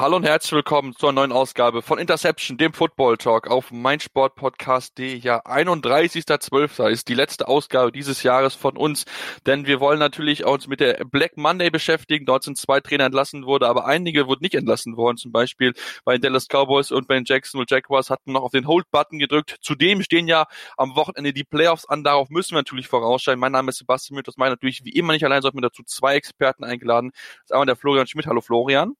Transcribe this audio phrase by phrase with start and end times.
[0.00, 5.16] Hallo und herzlich willkommen zur neuen Ausgabe von Interception, dem Football Talk auf meinsportpodcast.de.
[5.16, 6.88] Ja, 31.12.
[6.88, 9.06] ist die letzte Ausgabe dieses Jahres von uns,
[9.44, 12.26] denn wir wollen natürlich uns mit der Black Monday beschäftigen.
[12.26, 15.16] Dort sind zwei Trainer entlassen worden, aber einige wurden nicht entlassen worden.
[15.16, 18.68] Zum Beispiel bei den Dallas Cowboys und bei den Jacksonville Jaguars hatten noch auf den
[18.68, 19.56] Hold-Button gedrückt.
[19.62, 22.04] Zudem stehen ja am Wochenende die Playoffs an.
[22.04, 23.40] Darauf müssen wir natürlich vorausschauen.
[23.40, 24.28] Mein Name ist Sebastian Müth.
[24.28, 27.10] Das meine natürlich wie immer nicht allein, sondern dazu zwei Experten eingeladen.
[27.10, 28.28] Das ist einmal der Florian Schmidt.
[28.28, 28.94] Hallo Florian.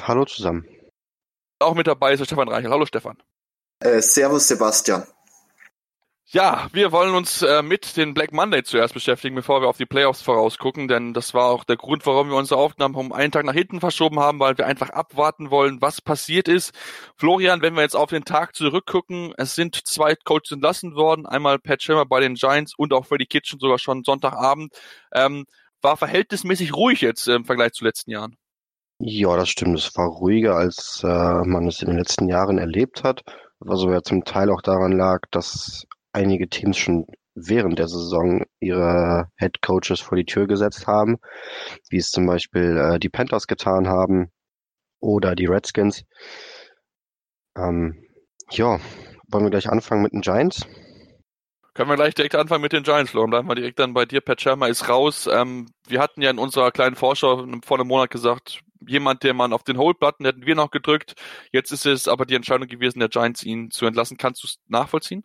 [0.00, 0.66] Hallo zusammen.
[1.58, 2.70] Auch mit dabei ist der Stefan Reichel.
[2.70, 3.18] Hallo Stefan.
[3.80, 5.06] Äh, servus Sebastian.
[6.30, 9.86] Ja, wir wollen uns äh, mit den Black Monday zuerst beschäftigen, bevor wir auf die
[9.86, 13.46] Playoffs vorausgucken, denn das war auch der Grund, warum wir unsere Aufnahmen um einen Tag
[13.46, 16.74] nach hinten verschoben haben, weil wir einfach abwarten wollen, was passiert ist.
[17.16, 21.58] Florian, wenn wir jetzt auf den Tag zurückgucken, es sind zwei Coaches entlassen worden, einmal
[21.58, 24.74] Pat Schirmer bei den Giants und auch Freddy Kitchen sogar schon Sonntagabend.
[25.14, 25.46] Ähm,
[25.80, 28.36] war verhältnismäßig ruhig jetzt äh, im Vergleich zu letzten Jahren.
[29.00, 29.78] Ja, das stimmt.
[29.78, 31.06] Es war ruhiger, als äh,
[31.44, 33.22] man es in den letzten Jahren erlebt hat,
[33.60, 38.44] was aber ja zum Teil auch daran lag, dass einige Teams schon während der Saison
[38.58, 41.18] ihre Head Coaches vor die Tür gesetzt haben,
[41.90, 44.32] wie es zum Beispiel äh, die Panthers getan haben
[45.00, 46.04] oder die Redskins.
[47.56, 48.04] Ähm,
[48.50, 48.80] ja,
[49.28, 50.66] wollen wir gleich anfangen mit den Giants?
[51.74, 53.30] Können wir gleich direkt anfangen mit den Giants, Florian.
[53.30, 54.20] Bleiben wir direkt dann bei dir.
[54.20, 55.28] Pat Shermer ist raus.
[55.32, 59.52] Ähm, wir hatten ja in unserer kleinen Vorschau vor einem Monat gesagt, jemand, der man
[59.52, 61.14] auf den Hold-Button hätten wir noch gedrückt.
[61.52, 64.16] Jetzt ist es aber die Entscheidung gewesen, der Giants ihn zu entlassen.
[64.16, 65.24] Kannst du es nachvollziehen?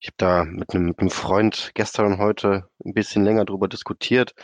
[0.00, 3.68] Ich habe da mit einem, mit einem Freund gestern und heute ein bisschen länger drüber
[3.68, 4.34] diskutiert.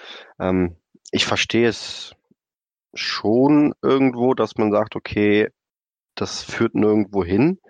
[0.41, 0.77] Ähm,
[1.13, 2.17] ich verstehe es
[2.95, 5.49] schon irgendwo, dass man sagt, okay,
[6.17, 7.61] das führt nirgendwo hin.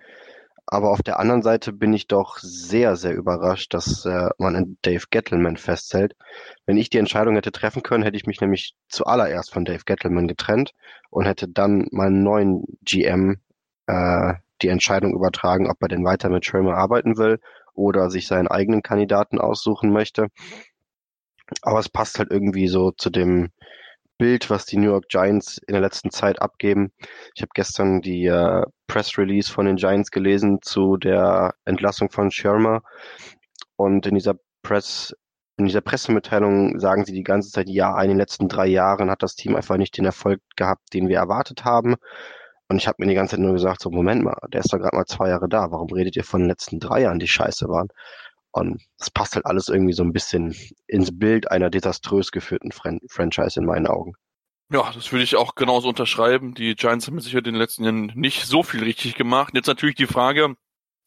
[0.66, 4.78] Aber auf der anderen Seite bin ich doch sehr, sehr überrascht, dass äh, man an
[4.82, 6.16] Dave Gettleman festhält.
[6.64, 10.26] Wenn ich die Entscheidung hätte treffen können, hätte ich mich nämlich zuallererst von Dave Gettleman
[10.26, 10.72] getrennt
[11.10, 13.40] und hätte dann meinen neuen GM
[13.86, 17.40] äh, die Entscheidung übertragen, ob er denn weiter mit Schirmer arbeiten will
[17.74, 20.28] oder sich seinen eigenen Kandidaten aussuchen möchte.
[21.60, 23.50] Aber es passt halt irgendwie so zu dem
[24.18, 26.92] Bild, was die New York Giants in der letzten Zeit abgeben.
[27.34, 32.30] Ich habe gestern die äh, Press Release von den Giants gelesen zu der Entlassung von
[32.30, 32.82] Shermer
[33.76, 35.14] und in dieser Press
[35.56, 39.22] in dieser Pressemitteilung sagen sie die ganze Zeit, ja, in den letzten drei Jahren hat
[39.22, 41.94] das Team einfach nicht den Erfolg gehabt, den wir erwartet haben.
[42.68, 44.78] Und ich habe mir die ganze Zeit nur gesagt, so Moment mal, der ist doch
[44.78, 45.70] gerade mal zwei Jahre da.
[45.70, 47.88] Warum redet ihr von den letzten drei Jahren, die scheiße waren?
[48.54, 50.54] Und das passt halt alles irgendwie so ein bisschen
[50.86, 54.14] ins Bild einer desaströs geführten Fran Franchise in meinen Augen.
[54.70, 56.54] Ja, das würde ich auch genauso unterschreiben.
[56.54, 59.54] Die Giants haben sicher in den letzten Jahren nicht so viel richtig gemacht.
[59.54, 60.54] Jetzt natürlich die Frage,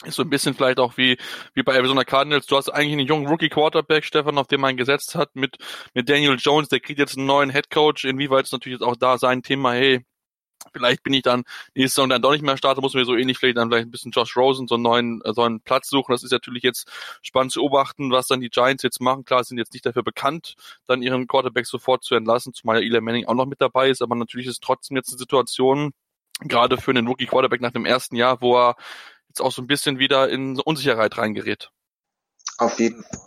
[0.04, 1.18] ist so ein bisschen vielleicht auch wie,
[1.54, 2.48] wie bei Arizona Cardinals.
[2.48, 5.56] Du hast eigentlich einen jungen Rookie Quarterback, Stefan, auf den man gesetzt hat mit,
[5.94, 6.68] mit Daniel Jones.
[6.68, 8.04] Der kriegt jetzt einen neuen Head Coach.
[8.04, 10.06] Inwieweit ist natürlich jetzt auch da sein Thema, hey,
[10.74, 11.44] Vielleicht bin ich dann
[11.76, 13.92] nächste Saison dann doch nicht mehr starten, muss mir so ähnlich vielleicht dann vielleicht ein
[13.92, 16.12] bisschen Josh Rosen so einen neuen, äh, so einen Platz suchen.
[16.12, 16.88] Das ist natürlich jetzt
[17.22, 19.26] spannend zu beobachten, was dann die Giants jetzt machen.
[19.26, 23.02] Klar, sind jetzt nicht dafür bekannt, dann ihren Quarterback sofort zu entlassen, zumal ja Eli
[23.02, 25.94] Manning auch noch mit dabei ist, aber natürlich ist trotzdem jetzt eine Situation,
[26.42, 28.76] gerade für einen Rookie Quarterback nach dem ersten Jahr, wo er
[29.28, 31.72] jetzt auch so ein bisschen wieder in Unsicherheit reingerät.
[32.58, 33.22] Auf jeden Fall.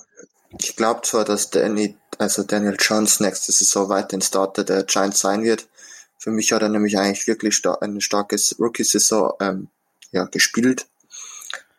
[0.59, 5.21] Ich glaube zwar, dass Danny, also Daniel Jones nächste Saison weiter den Starter der Giants
[5.21, 5.69] sein wird,
[6.21, 9.69] für mich hat er nämlich eigentlich wirklich sta eine starke Rookie-Saison ähm,
[10.13, 10.87] ja, gespielt.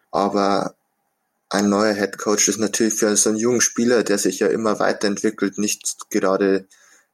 [0.10, 0.74] Aber
[1.50, 4.80] ein neuer Head Coach ist natürlich für so einen jungen Spieler, der sich ja immer
[4.80, 6.66] weiterentwickelt, nicht gerade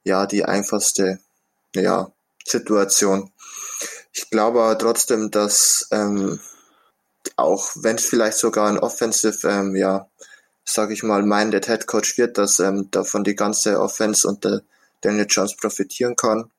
[0.05, 1.19] ja die einfachste
[1.75, 2.11] ja,
[2.45, 3.31] Situation.
[4.13, 6.39] Ich glaube aber trotzdem, dass ähm,
[7.35, 10.09] auch wenn es vielleicht sogar ein Offensive, ähm, ja,
[10.63, 14.61] sage ich mal, minded Head Coach wird, dass ähm, davon die ganze Offense und der
[15.01, 16.49] Daniel Jones profitieren kann.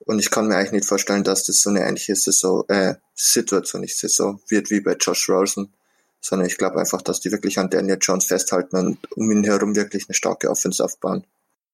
[0.00, 3.82] Und ich kann mir eigentlich nicht vorstellen, dass das so eine ähnliche Saison, äh, Situation,
[3.82, 5.72] nicht Saison, wird wie bei Josh Rosen,
[6.20, 9.74] sondern ich glaube einfach, dass die wirklich an Daniel Jones festhalten und um ihn herum
[9.74, 11.24] wirklich eine starke Offense aufbauen.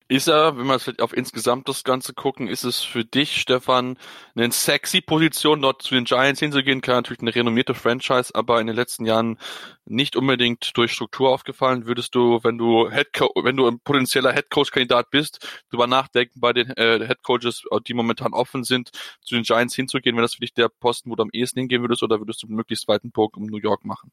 [0.09, 3.99] Ist er, wenn wir vielleicht auf insgesamt das Ganze gucken, ist es für dich, Stefan,
[4.37, 6.81] eine sexy Position, dort zu den Giants hinzugehen?
[6.81, 9.37] Kann natürlich eine renommierte Franchise, aber in den letzten Jahren
[9.85, 11.87] nicht unbedingt durch Struktur aufgefallen.
[11.87, 13.09] Würdest du, wenn du Head
[13.43, 18.63] wenn du ein potenzieller Headcoach-Kandidat bist, darüber nachdenken, bei den äh, Headcoaches, die momentan offen
[18.63, 18.91] sind,
[19.23, 20.15] zu den Giants hinzugehen?
[20.15, 22.47] Wäre das für dich der Posten, wo du am ehesten hingehen würdest, oder würdest du
[22.47, 24.13] einen möglichst weiten Bogen um New York machen?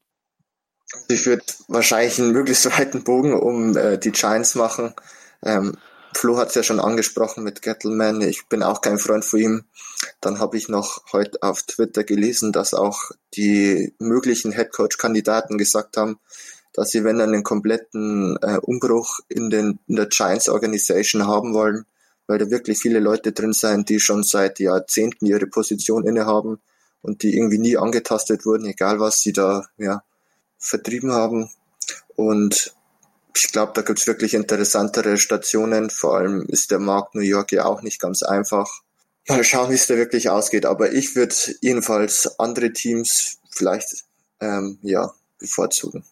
[1.08, 4.92] Ich würde wahrscheinlich einen möglichst weiten Bogen um äh, die Giants machen
[5.44, 5.76] ähm,
[6.16, 8.20] Flo hat es ja schon angesprochen mit Gettleman.
[8.20, 9.64] Ich bin auch kein Freund von ihm.
[10.20, 16.18] Dann habe ich noch heute auf Twitter gelesen, dass auch die möglichen Headcoach-Kandidaten gesagt haben,
[16.72, 21.84] dass sie, wenn einen kompletten äh, Umbruch in, den, in der Giants Organisation haben wollen,
[22.26, 26.60] weil da wirklich viele Leute drin sind, die schon seit Jahrzehnten ihre Position innehaben
[27.02, 30.02] und die irgendwie nie angetastet wurden, egal was sie da ja,
[30.58, 31.50] vertrieben haben.
[32.16, 32.74] Und
[33.36, 35.90] ich glaube, da gibt's wirklich interessantere Stationen.
[35.90, 38.82] Vor allem ist der Markt New York ja auch nicht ganz einfach.
[39.28, 40.66] Mal schauen, wie es da wirklich ausgeht.
[40.66, 44.04] Aber ich würde jedenfalls andere Teams vielleicht
[44.40, 46.04] ähm, ja bevorzugen.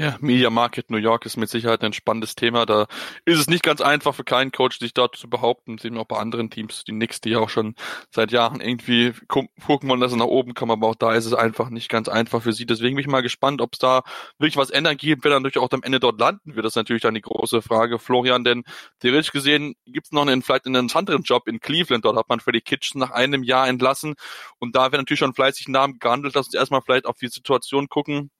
[0.00, 2.66] Ja, Media Market New York ist mit Sicherheit ein spannendes Thema.
[2.66, 2.86] Da
[3.24, 5.76] ist es nicht ganz einfach für keinen Coach, sich dort zu behaupten.
[5.76, 7.74] Sehen wir auch bei anderen Teams, die Knicks, die ja auch schon
[8.12, 11.34] seit Jahren irgendwie gucken wollen, dass sie nach oben kommen, aber auch da ist es
[11.34, 12.64] einfach nicht ganz einfach für sie.
[12.64, 14.04] Deswegen bin ich mal gespannt, ob es da
[14.38, 16.64] wirklich was ändern gibt, wer dann natürlich auch am Ende dort landen wird.
[16.64, 18.62] Das ist natürlich dann die große Frage, Florian, denn
[19.00, 22.04] theoretisch gesehen gibt es noch einen, vielleicht einen anderen Job in Cleveland.
[22.04, 24.14] Dort hat man Freddy Kitchen nach einem Jahr entlassen
[24.60, 26.36] und da wird natürlich schon fleißig Namen gehandelt.
[26.36, 28.30] Lass uns erstmal vielleicht auf die Situation gucken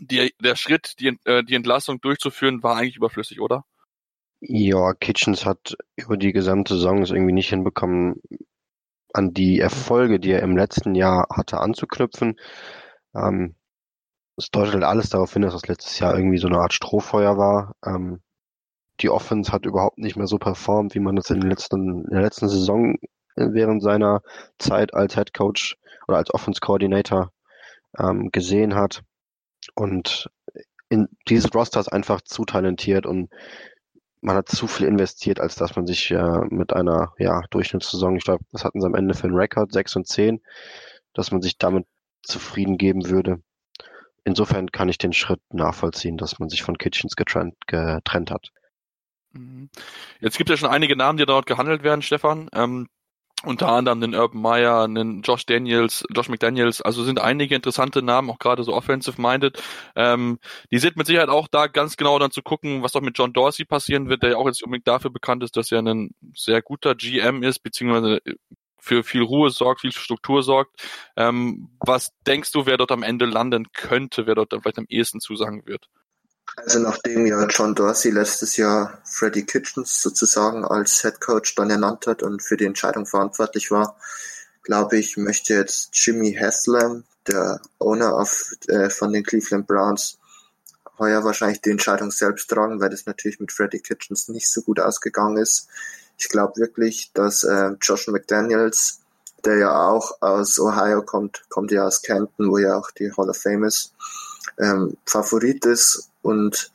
[0.00, 3.64] die, der Schritt, die, äh, die Entlassung durchzuführen, war eigentlich überflüssig, oder?
[4.40, 8.20] Ja, Kitchens hat über die gesamte Saison es irgendwie nicht hinbekommen,
[9.14, 12.38] an die Erfolge, die er im letzten Jahr hatte, anzuknüpfen.
[13.14, 13.54] Ähm,
[14.36, 17.38] es deutet halt alles darauf hin, dass das letztes Jahr irgendwie so eine Art Strohfeuer
[17.38, 17.76] war.
[17.86, 18.20] Ähm,
[19.00, 22.10] die Offense hat überhaupt nicht mehr so performt, wie man das in, den letzten, in
[22.10, 22.96] der letzten Saison
[23.36, 24.22] während seiner
[24.58, 25.76] Zeit als Head Coach
[26.06, 27.32] oder als Offense Coordinator
[27.98, 29.02] ähm, gesehen hat.
[29.74, 30.30] Und
[30.88, 33.30] in dieses Roster ist einfach zu talentiert und
[34.20, 38.24] man hat zu viel investiert, als dass man sich äh, mit einer ja, Durchschnittssaison, ich
[38.24, 40.40] glaube, das hatten sie am Ende für einen Rekord, 6 und 10,
[41.12, 41.86] dass man sich damit
[42.22, 43.42] zufrieden geben würde.
[44.24, 48.50] Insofern kann ich den Schritt nachvollziehen, dass man sich von Kitchens getrennt, getrennt hat.
[49.32, 49.68] Mhm.
[50.20, 52.48] Jetzt gibt es ja schon einige Namen, die dort gehandelt werden, Stefan.
[52.54, 52.88] Ähm,
[53.42, 58.30] unter anderem den Urban Meyer, einen Josh Daniels, Josh McDaniels, also sind einige interessante Namen,
[58.30, 59.62] auch gerade so offensive-minded.
[59.96, 60.38] Ähm,
[60.70, 63.32] die sind mit Sicherheit auch da ganz genau dann zu gucken, was auch mit John
[63.32, 66.62] Dorsey passieren wird, der ja auch jetzt unbedingt dafür bekannt ist, dass er ein sehr
[66.62, 68.20] guter GM ist, beziehungsweise
[68.78, 70.82] für viel Ruhe sorgt, viel Struktur sorgt.
[71.16, 74.86] Ähm, was denkst du, wer dort am Ende landen könnte, wer dort dann vielleicht am
[74.88, 75.88] ehesten zusagen wird?
[76.56, 82.06] Also nachdem ja John Dorsey letztes Jahr Freddie Kitchens sozusagen als Head Coach dann ernannt
[82.06, 83.96] hat und für die Entscheidung verantwortlich war,
[84.62, 90.18] glaube ich, möchte jetzt Jimmy Haslam, der Owner of, äh, von den Cleveland Browns,
[90.98, 94.80] heuer wahrscheinlich die Entscheidung selbst tragen, weil das natürlich mit Freddie Kitchens nicht so gut
[94.80, 95.68] ausgegangen ist.
[96.18, 99.00] Ich glaube wirklich, dass äh, Josh McDaniels,
[99.44, 103.28] der ja auch aus Ohio kommt, kommt ja aus Canton, wo ja auch die Hall
[103.28, 103.92] of Fame ist,
[104.58, 106.72] ähm, Favorit ist und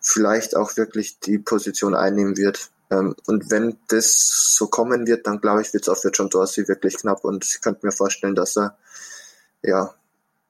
[0.00, 2.70] vielleicht auch wirklich die Position einnehmen wird.
[2.90, 6.30] Ähm, und wenn das so kommen wird, dann glaube ich, wird es auch für John
[6.30, 8.76] Dorsey wirklich knapp und ich könnte mir vorstellen, dass er
[9.62, 9.94] ja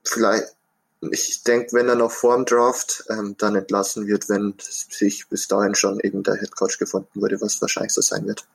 [0.04, 0.54] vielleicht
[1.00, 5.46] ich denke, wenn er noch vor dem Draft ähm, dann entlassen wird, wenn sich bis
[5.46, 8.46] dahin schon eben der Headcoach gefunden wurde, was wahrscheinlich so sein wird.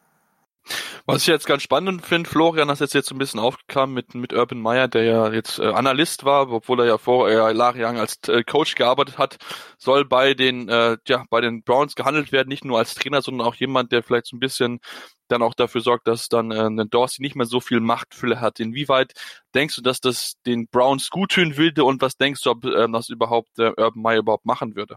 [1.06, 4.33] Was ich jetzt ganz spannend finde, Florian, das jetzt jetzt ein bisschen aufgekam mit, mit
[4.33, 8.18] Urban Meyer, der ja jetzt äh, Analyst war, obwohl er ja vorher äh, jahrelang als
[8.27, 9.38] äh, Coach gearbeitet hat,
[9.77, 13.45] soll bei den, äh, ja, bei den Browns gehandelt werden, nicht nur als Trainer, sondern
[13.48, 14.80] auch jemand, der vielleicht so ein bisschen
[15.27, 18.60] dann auch dafür sorgt, dass dann äh, Dorsey nicht mehr so viel Machtfülle hat.
[18.60, 19.13] Inwieweit
[19.56, 22.88] denkst du, dass das den Browns gut tun würde und was denkst du, ob äh,
[22.92, 24.95] das überhaupt äh, Urban Meyer überhaupt machen würde?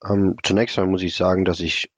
[0.00, 1.90] Um, ähm, zunächst einmal muss ich sagen, dass ich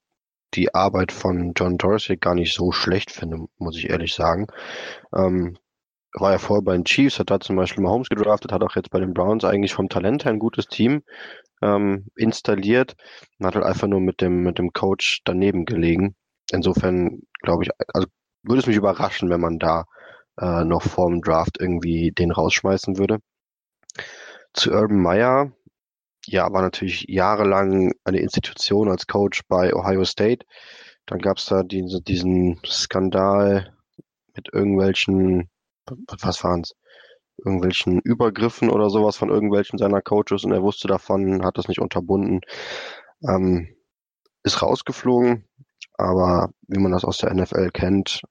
[0.53, 4.47] die Arbeit von John Dorsey gar nicht so schlecht finde, muss ich ehrlich sagen.
[5.15, 5.57] Ähm,
[6.13, 8.89] war ja vorher bei den Chiefs, hat da zum Beispiel Mahomes gedraftet, hat auch jetzt
[8.89, 11.03] bei den Browns eigentlich vom Talent her ein gutes Team
[11.61, 12.95] ähm, installiert
[13.39, 16.15] und hat halt einfach nur mit dem, mit dem Coach daneben gelegen.
[16.51, 18.07] Insofern glaube ich, also
[18.43, 19.85] würde es mich überraschen, wenn man da
[20.39, 23.19] äh, noch vor dem Draft irgendwie den rausschmeißen würde.
[24.53, 25.51] Zu Urban Meyer,
[26.27, 30.45] ja, war natürlich jahrelang eine Institution als Coach bei Ohio State.
[31.05, 33.73] Dann gab es da diese, diesen Skandal
[34.35, 35.49] mit irgendwelchen,
[36.21, 36.73] was waren's,
[37.37, 41.79] irgendwelchen Übergriffen oder sowas von irgendwelchen seiner Coaches und er wusste davon, hat das nicht
[41.79, 42.41] unterbunden,
[43.27, 43.75] ähm,
[44.43, 45.45] ist rausgeflogen.
[45.93, 48.21] Aber wie man das aus der NFL kennt,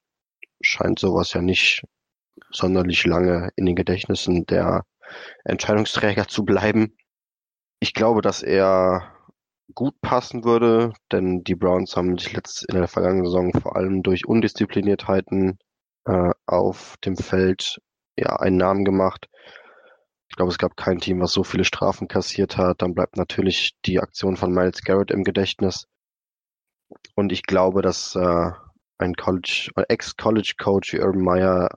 [0.61, 1.85] scheint sowas ja nicht
[2.51, 4.85] sonderlich lange in den Gedächtnissen der
[5.45, 6.97] Entscheidungsträger zu bleiben.
[7.81, 9.13] Ich glaube, dass er
[9.75, 14.03] gut passen würde, denn die Browns haben sich letzt, in der vergangenen Saison vor allem
[14.03, 15.59] durch Undiszipliniertheiten
[16.07, 17.81] äh, auf dem Feld
[18.17, 19.29] ja einen Namen gemacht.
[20.29, 22.83] Ich glaube, es gab kein Team, was so viele Strafen kassiert hat.
[22.83, 25.87] Dann bleibt natürlich die Aktion von Miles Garrett im Gedächtnis.
[27.15, 28.51] Und ich glaube, dass äh,
[28.99, 31.69] ein College, Ex-College-Coach wie Urban Meyer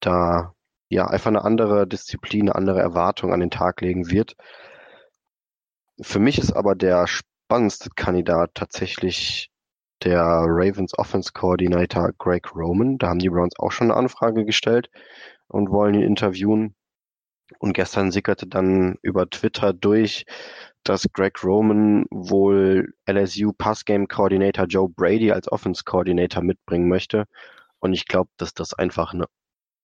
[0.00, 0.54] da
[0.88, 4.36] ja einfach eine andere Disziplin, eine andere Erwartung an den Tag legen wird.
[6.00, 9.50] Für mich ist aber der spannendste Kandidat tatsächlich
[10.02, 12.98] der Ravens Offense Coordinator Greg Roman.
[12.98, 14.90] Da haben die Browns auch schon eine Anfrage gestellt
[15.48, 16.74] und wollen ihn interviewen.
[17.58, 20.24] Und gestern sickerte dann über Twitter durch,
[20.82, 27.26] dass Greg Roman wohl LSU Passgame Coordinator Joe Brady als Offense Coordinator mitbringen möchte.
[27.78, 29.26] Und ich glaube, dass das einfach eine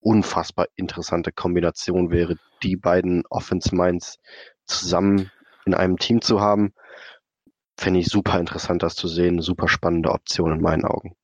[0.00, 4.18] unfassbar interessante Kombination wäre, die beiden Offense Minds
[4.64, 5.30] zusammen
[5.70, 6.72] in einem Team zu haben.
[7.78, 9.40] Fände ich super interessant, das zu sehen.
[9.40, 11.14] Super spannende Option in meinen Augen.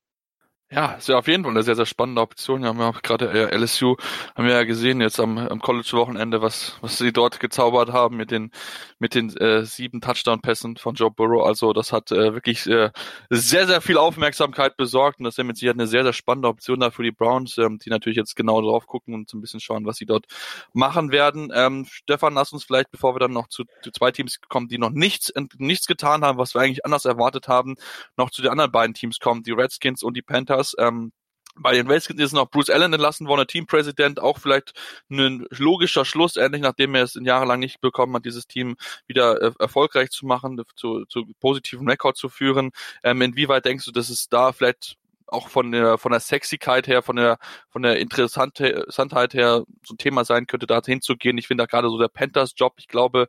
[0.69, 2.61] Ja, ist ja auf jeden Fall eine sehr, sehr spannende Option.
[2.61, 3.95] Wir haben ja gerade äh, LSU,
[4.35, 8.31] haben wir ja gesehen jetzt am, am College-Wochenende, was, was sie dort gezaubert haben mit
[8.31, 8.51] den,
[8.99, 11.47] mit den äh, sieben Touchdown-Pässen von Joe Burrow.
[11.47, 12.91] Also das hat äh, wirklich äh,
[13.29, 16.49] sehr, sehr viel Aufmerksamkeit besorgt und das ist ja mit Sicherheit eine sehr, sehr spannende
[16.49, 19.41] Option da für die Browns, ähm, die natürlich jetzt genau drauf gucken und so ein
[19.41, 20.25] bisschen schauen, was sie dort
[20.73, 21.49] machen werden.
[21.55, 24.79] Ähm, Stefan, lass uns vielleicht, bevor wir dann noch zu, zu zwei Teams kommen, die
[24.79, 27.75] noch nichts, nichts getan haben, was wir eigentlich anders erwartet haben,
[28.17, 30.75] noch zu den anderen beiden Teams kommen, die Redskins und die Panthers Packers.
[30.79, 31.11] Ähm,
[31.59, 34.73] bei den Redskins ist noch Bruce Allen entlassen worden, Teampräsident, auch vielleicht
[35.09, 38.75] ein logischer Schluss, endlich nachdem er es jahrelang nicht bekommen hat, dieses Team
[39.07, 42.69] wieder äh, erfolgreich zu machen, zu, zu positiven Rekord zu führen.
[43.03, 47.01] Ähm, inwieweit denkst du, dass es da vielleicht auch von der von der Sexigkeit her,
[47.01, 51.37] von der von der Interessantheit her so ein Thema sein könnte, da hinzugehen.
[51.39, 53.27] Ich finde da gerade so der Panthers Job, ich glaube,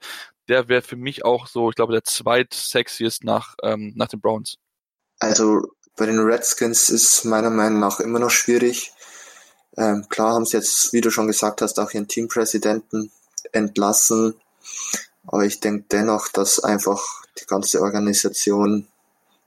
[0.48, 4.58] der wäre für mich auch so, ich glaube, der zweitsexiest nach ähm, nach den Browns.
[5.18, 5.62] Also
[5.98, 8.92] bei den Redskins ist meiner Meinung nach immer noch schwierig.
[9.76, 13.10] Ähm, klar haben sie jetzt, wie du schon gesagt hast, auch ihren Teampräsidenten
[13.52, 14.34] entlassen.
[15.26, 17.04] Aber ich denke dennoch, dass einfach
[17.40, 18.86] die ganze Organisation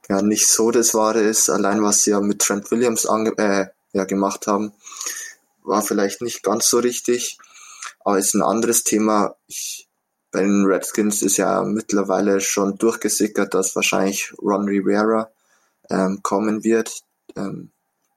[0.08, 1.48] ja nicht so das Wahre ist.
[1.48, 4.72] Allein was sie ja mit Trent Williams ange äh, ja, gemacht haben,
[5.62, 7.38] war vielleicht nicht ganz so richtig.
[8.04, 9.36] Aber ist ein anderes Thema.
[9.46, 9.88] Ich,
[10.30, 15.30] bei den Redskins ist ja mittlerweile schon durchgesickert, dass wahrscheinlich Ron Rivera
[15.90, 17.02] ähm, kommen wird.
[17.36, 17.70] Ähm,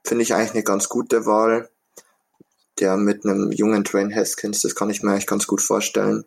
[0.03, 1.69] Finde ich eigentlich eine ganz gute Wahl.
[2.79, 6.25] Der mit einem jungen Train Haskins, das kann ich mir eigentlich ganz gut vorstellen.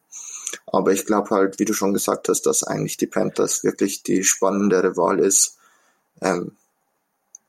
[0.66, 4.24] Aber ich glaube halt, wie du schon gesagt hast, dass eigentlich die Panthers wirklich die
[4.24, 5.58] spannendere Wahl ist.
[6.22, 6.56] Ähm,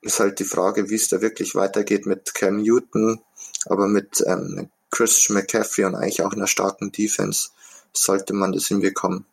[0.01, 3.21] ist halt die Frage, wie es da wirklich weitergeht mit Cam Newton,
[3.65, 7.49] aber mit ähm, Christian McCaffrey und eigentlich auch einer starken Defense
[7.93, 9.25] sollte man das hinbekommen.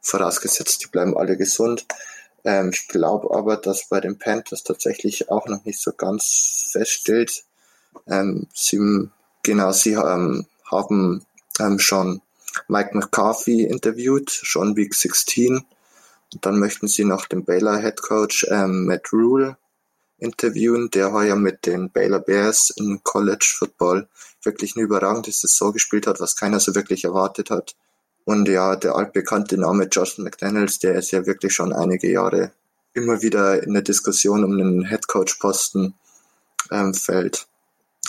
[0.00, 1.86] Vorausgesetzt, die bleiben alle gesund.
[2.44, 7.44] Ähm, ich glaube aber, dass bei den Panthers tatsächlich auch noch nicht so ganz feststeht.
[8.06, 9.08] Ähm, sie,
[9.42, 11.24] genau, sie ähm, haben
[11.60, 12.22] ähm, schon
[12.68, 15.64] Mike McCarthy interviewt, schon Week 16.
[16.34, 19.56] Und dann möchten sie noch den Baylor Head Coach ähm, Matt Rule
[20.18, 24.08] interviewen, der heuer mit den Baylor Bears im College Football
[24.42, 27.74] wirklich eine überragende Saison gespielt hat, was keiner so wirklich erwartet hat.
[28.24, 32.52] Und ja, der altbekannte Name Justin McDaniels, der ist ja wirklich schon einige Jahre
[32.94, 35.94] immer wieder in der Diskussion um den Headcoach-Posten
[36.70, 37.46] ähm, fällt.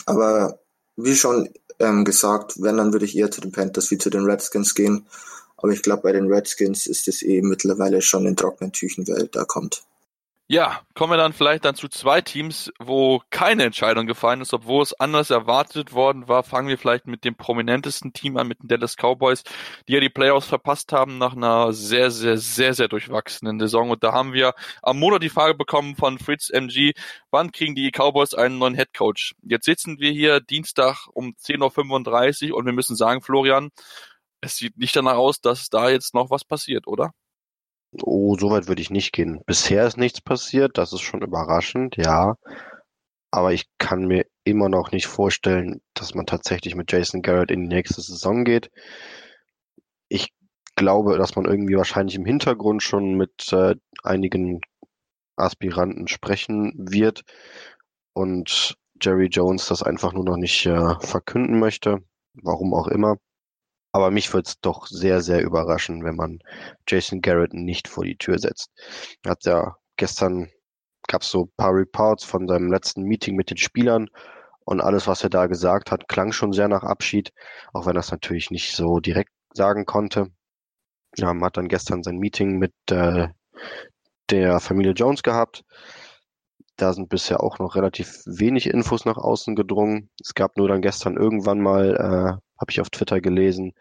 [0.05, 0.59] Aber
[0.95, 4.25] wie schon ähm, gesagt, wenn, dann würde ich eher zu den Panthers wie zu den
[4.25, 5.07] Redskins gehen.
[5.57, 9.23] Aber ich glaube, bei den Redskins ist es eh mittlerweile schon in trockenen Tüchen, wer
[9.23, 9.83] da kommt.
[10.49, 14.83] Ja, kommen wir dann vielleicht dann zu zwei Teams, wo keine Entscheidung gefallen ist, obwohl
[14.83, 16.43] es anders erwartet worden war.
[16.43, 19.43] Fangen wir vielleicht mit dem prominentesten Team an, mit den Dallas Cowboys,
[19.87, 23.89] die ja die Playoffs verpasst haben nach einer sehr, sehr, sehr, sehr durchwachsenen Saison.
[23.89, 26.91] Und da haben wir am Monat die Frage bekommen von Fritz MG,
[27.31, 29.35] wann kriegen die Cowboys einen neuen Headcoach?
[29.43, 33.69] Jetzt sitzen wir hier Dienstag um 10.35 Uhr und wir müssen sagen, Florian,
[34.41, 37.13] es sieht nicht danach aus, dass da jetzt noch was passiert, oder?
[38.01, 39.41] Oh, so weit würde ich nicht gehen.
[39.45, 42.37] Bisher ist nichts passiert, das ist schon überraschend, ja.
[43.31, 47.61] Aber ich kann mir immer noch nicht vorstellen, dass man tatsächlich mit Jason Garrett in
[47.61, 48.69] die nächste Saison geht.
[50.07, 50.33] Ich
[50.75, 54.61] glaube, dass man irgendwie wahrscheinlich im Hintergrund schon mit äh, einigen
[55.35, 57.23] Aspiranten sprechen wird
[58.13, 63.17] und Jerry Jones das einfach nur noch nicht äh, verkünden möchte, warum auch immer.
[63.93, 66.39] Aber mich würde es doch sehr, sehr überraschen, wenn man
[66.87, 68.71] Jason Garrett nicht vor die Tür setzt.
[69.23, 70.49] Er hat ja gestern
[71.07, 74.09] gab es so ein paar Reports von seinem letzten Meeting mit den Spielern
[74.65, 77.33] und alles, was er da gesagt hat, klang schon sehr nach Abschied,
[77.73, 80.27] auch wenn er es natürlich nicht so direkt sagen konnte.
[81.17, 83.27] Ja, man hat dann gestern sein Meeting mit äh,
[84.29, 85.63] der Familie Jones gehabt.
[86.77, 90.09] Da sind bisher auch noch relativ wenig Infos nach außen gedrungen.
[90.19, 93.73] Es gab nur dann gestern irgendwann mal äh, habe ich auf Twitter gelesen,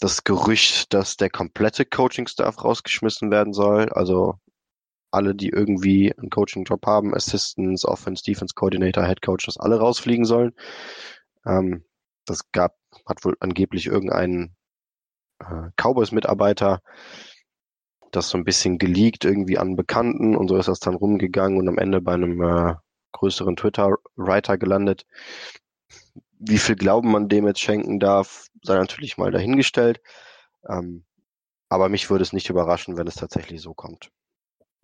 [0.00, 3.88] das Gerücht, dass der komplette Coaching-Staff rausgeschmissen werden soll.
[3.90, 4.38] Also
[5.10, 10.24] alle, die irgendwie einen Coaching-Job haben, Assistants, Offense, Defense Coordinator, Head Coach, dass alle rausfliegen
[10.24, 10.52] sollen.
[11.46, 11.84] Ähm,
[12.26, 12.76] das gab,
[13.06, 14.54] hat wohl angeblich irgendein
[15.40, 16.80] äh, Cowboys-Mitarbeiter
[18.10, 21.68] das so ein bisschen geleakt irgendwie an Bekannten und so ist das dann rumgegangen und
[21.68, 22.74] am Ende bei einem äh,
[23.12, 25.06] größeren Twitter-Writer gelandet.
[26.38, 30.00] Wie viel Glauben man dem jetzt schenken darf, sei natürlich mal dahingestellt.
[30.68, 31.04] Ähm,
[31.68, 34.10] aber mich würde es nicht überraschen, wenn es tatsächlich so kommt.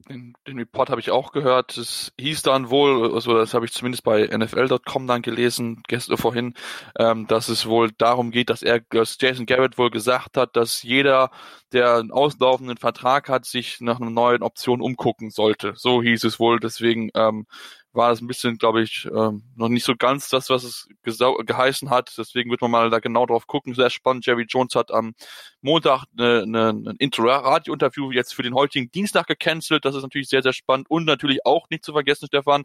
[0.08, 1.78] Den, den Report habe ich auch gehört.
[1.78, 6.54] Es hieß dann wohl, also das habe ich zumindest bei NFL.com dann gelesen, gestern vorhin,
[6.98, 10.82] ähm, dass es wohl darum geht, dass er, dass Jason Garrett wohl gesagt hat, dass
[10.82, 11.30] jeder,
[11.72, 15.72] der einen auslaufenden Vertrag hat, sich nach einer neuen Option umgucken sollte.
[15.76, 16.60] So hieß es wohl.
[16.60, 17.46] Deswegen ähm,
[17.94, 21.90] war das ein bisschen, glaube ich, ähm, noch nicht so ganz das, was es geheißen
[21.90, 22.12] hat.
[22.18, 23.74] Deswegen wird man mal da genau drauf gucken.
[23.74, 24.26] Sehr spannend.
[24.26, 25.14] Jerry Jones hat am
[25.60, 29.84] Montag eine, eine, ein Intro-Radio-Interview jetzt für den heutigen Dienstag gecancelt.
[29.84, 30.90] Das ist natürlich sehr, sehr spannend.
[30.90, 32.64] Und natürlich auch nicht zu vergessen, Stefan,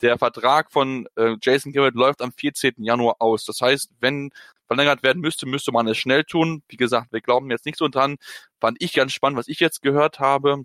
[0.00, 2.74] der Vertrag von äh, Jason Garrett läuft am 14.
[2.78, 3.44] Januar aus.
[3.44, 4.30] Das heißt, wenn
[4.66, 6.62] verlängert werden müsste, müsste man es schnell tun.
[6.68, 8.16] Wie gesagt, wir glauben jetzt nicht so dran.
[8.60, 10.64] Fand ich ganz spannend, was ich jetzt gehört habe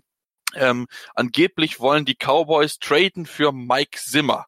[0.54, 4.46] ähm, angeblich wollen die Cowboys traden für Mike Zimmer.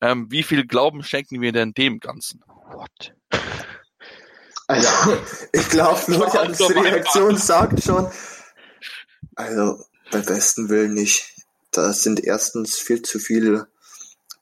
[0.00, 2.42] Ähm, wie viel Glauben schenken wir denn dem Ganzen?
[2.72, 3.14] What?
[4.66, 4.88] Also,
[5.52, 8.10] ich glaube, Florians Reaktion sagt schon,
[9.34, 11.34] also bei besten Willen nicht.
[11.70, 13.66] Da sind erstens viel zu viele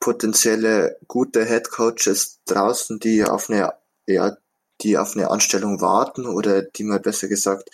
[0.01, 3.73] potenzielle gute Head Coaches draußen, die auf eine,
[4.07, 4.37] ja,
[4.81, 7.71] die auf eine Anstellung warten oder die mal besser gesagt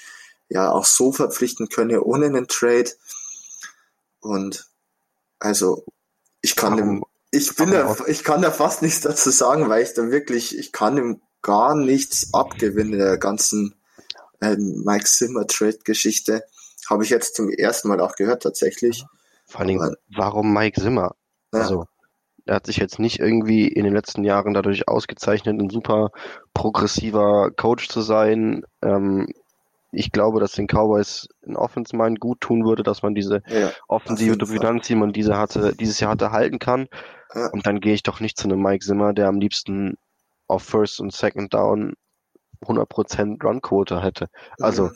[0.49, 2.91] ja auch so verpflichten könne ohne einen Trade.
[4.21, 4.67] Und
[5.39, 5.85] also
[6.41, 9.95] ich kann dem, ich bin da, ich kann da fast nichts dazu sagen, weil ich
[9.95, 13.75] da wirklich, ich kann ihm gar nichts abgewinnen der ganzen
[14.41, 16.45] äh, Mike Zimmer Trade Geschichte.
[16.89, 19.05] Habe ich jetzt zum ersten Mal auch gehört tatsächlich.
[19.47, 21.15] Vor allen Dingen, warum Mike Zimmer?
[21.53, 21.61] Ja.
[21.61, 21.87] Also
[22.49, 26.11] er hat sich jetzt nicht irgendwie in den letzten Jahren dadurch ausgezeichnet, ein super
[26.55, 28.65] progressiver Coach zu sein.
[28.81, 29.29] Ähm,
[29.91, 33.71] ich glaube, dass den Cowboys in Offense Mind gut tun würde, dass man diese ja,
[33.87, 36.89] offensive Dominanz, die man diese hatte, dieses Jahr hatte, halten kann.
[37.35, 37.49] Ja.
[37.53, 39.97] Und dann gehe ich doch nicht zu einem Mike Zimmer, der am liebsten
[40.47, 41.95] auf First und Second Down
[42.63, 44.29] 100% Run-Quote hätte.
[44.59, 44.91] Also,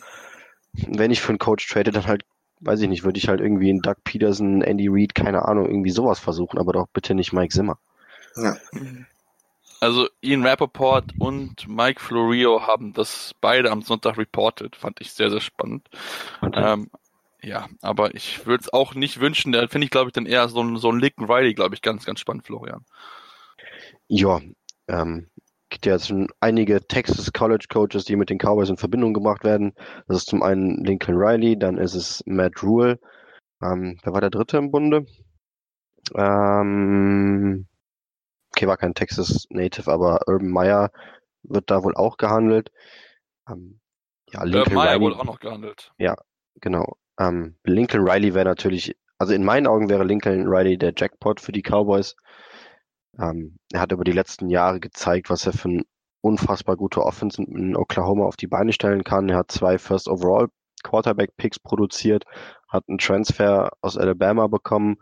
[0.73, 0.99] mhm.
[0.99, 2.25] wenn ich für einen Coach trade, dann halt,
[2.61, 5.91] weiß ich nicht, würde ich halt irgendwie einen Doug Peterson, Andy Reid, keine Ahnung, irgendwie
[5.91, 7.79] sowas versuchen, aber doch bitte nicht Mike Zimmer.
[8.37, 8.57] Ja.
[8.73, 9.07] Mhm.
[9.83, 14.77] Also Ian Rappaport und Mike Florio haben das beide am Sonntag reported.
[14.77, 15.89] Fand ich sehr, sehr spannend.
[16.41, 16.75] Okay.
[16.75, 16.91] Ähm,
[17.43, 19.51] ja, aber ich würde es auch nicht wünschen.
[19.51, 21.83] Da finde ich, glaube ich, dann eher so ein, so ein Lincoln Riley, glaube ich,
[21.83, 22.85] ganz, ganz spannend, Florian.
[24.07, 24.41] Ja,
[24.87, 25.29] ähm,
[25.69, 29.43] gibt ja jetzt schon einige Texas College Coaches, die mit den Cowboys in Verbindung gebracht
[29.43, 29.73] werden.
[30.07, 33.01] Das ist zum einen Lincoln Riley, dann ist es Matt Rule.
[33.61, 35.07] Ähm, wer war der dritte im Bunde?
[36.15, 37.67] Ähm,
[38.55, 40.91] okay, war kein Texas Native, aber Urban Meyer
[41.43, 42.71] wird da wohl auch gehandelt.
[43.49, 43.81] Ähm,
[44.31, 45.93] ja, Lincoln Urban Meyer wurde auch noch gehandelt.
[45.99, 46.17] Ja,
[46.61, 46.97] genau.
[47.19, 51.53] Ähm, Lincoln Riley wäre natürlich, also in meinen Augen wäre Lincoln Riley der Jackpot für
[51.53, 52.17] die Cowboys.
[53.19, 55.83] Ähm, er hat über die letzten Jahre gezeigt, was er für ein
[56.23, 59.29] unfassbar gute Offense in Oklahoma auf die Beine stellen kann.
[59.29, 60.49] Er hat zwei First Overall
[60.83, 62.25] Quarterback Picks produziert,
[62.69, 64.97] hat einen Transfer aus Alabama bekommen,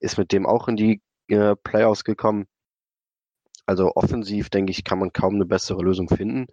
[0.00, 2.46] ist mit dem auch in die äh, Playoffs gekommen.
[3.66, 6.46] Also offensiv, denke ich, kann man kaum eine bessere Lösung finden.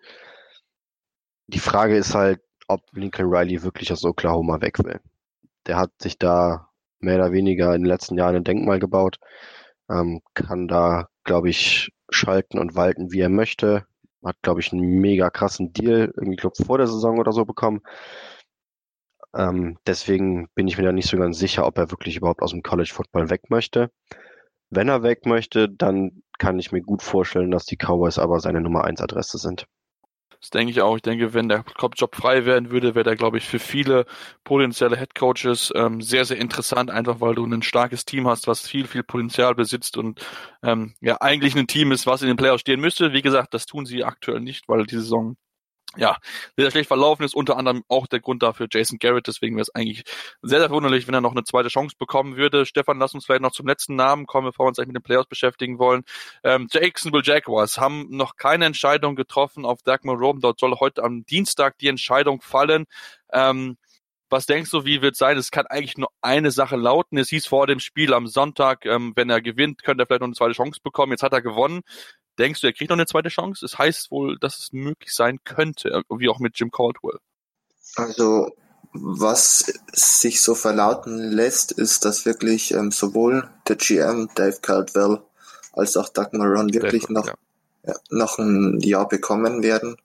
[1.47, 4.99] Die Frage ist halt, ob Lincoln Riley wirklich aus Oklahoma weg will.
[5.65, 6.69] Der hat sich da
[6.99, 9.17] mehr oder weniger in den letzten Jahren ein Denkmal gebaut,
[9.89, 13.85] ähm, kann da, glaube ich, schalten und walten, wie er möchte.
[14.23, 17.81] Hat, glaube ich, einen mega krassen Deal, irgendwie, glaube vor der Saison oder so bekommen.
[19.35, 22.51] Ähm, deswegen bin ich mir da nicht so ganz sicher, ob er wirklich überhaupt aus
[22.51, 23.91] dem College Football weg möchte.
[24.69, 28.61] Wenn er weg möchte, dann kann ich mir gut vorstellen, dass die Cowboys aber seine
[28.61, 29.65] Nummer 1 Adresse sind.
[30.41, 30.95] Das denke ich auch.
[30.95, 31.65] Ich denke, wenn der
[31.97, 34.05] Job frei werden würde, wäre der, glaube ich, für viele
[34.45, 38.87] potenzielle Headcoaches ähm, sehr, sehr interessant, einfach weil du ein starkes Team hast, was viel,
[38.87, 40.25] viel Potenzial besitzt und
[40.63, 43.11] ähm, ja eigentlich ein Team ist, was in den Playoffs stehen müsste.
[43.11, 45.35] Wie gesagt, das tun sie aktuell nicht, weil die Saison
[45.97, 46.17] ja,
[46.55, 49.73] sehr schlecht verlaufen ist, unter anderem auch der Grund dafür Jason Garrett, deswegen wäre es
[49.73, 50.03] eigentlich
[50.41, 52.65] sehr, sehr wunderlich, wenn er noch eine zweite Chance bekommen würde.
[52.65, 55.03] Stefan, lass uns vielleicht noch zum letzten Namen kommen, bevor wir uns eigentlich mit den
[55.03, 56.03] Playoffs beschäftigen wollen.
[56.43, 61.25] Ähm, Jacksonville Jaguars haben noch keine Entscheidung getroffen auf Dagmar Rome, dort soll heute am
[61.25, 62.85] Dienstag die Entscheidung fallen.
[63.33, 63.77] Ähm,
[64.29, 65.37] was denkst du, wie wird sein?
[65.37, 67.17] Es kann eigentlich nur eine Sache lauten.
[67.17, 70.27] Es hieß vor dem Spiel am Sonntag, ähm, wenn er gewinnt, könnte er vielleicht noch
[70.27, 71.13] eine zweite Chance bekommen.
[71.13, 71.81] Jetzt hat er gewonnen.
[72.39, 73.65] Denkst du, er kriegt noch eine zweite Chance?
[73.65, 77.19] Es heißt wohl, dass es möglich sein könnte, wie auch mit Jim Caldwell.
[77.95, 78.55] Also,
[78.93, 85.21] was sich so verlauten lässt, ist, dass wirklich ähm, sowohl der GM Dave Caldwell
[85.73, 87.33] als auch Doug Marron wirklich Dave, noch, ja.
[87.85, 89.97] Ja, noch ein Jahr bekommen werden.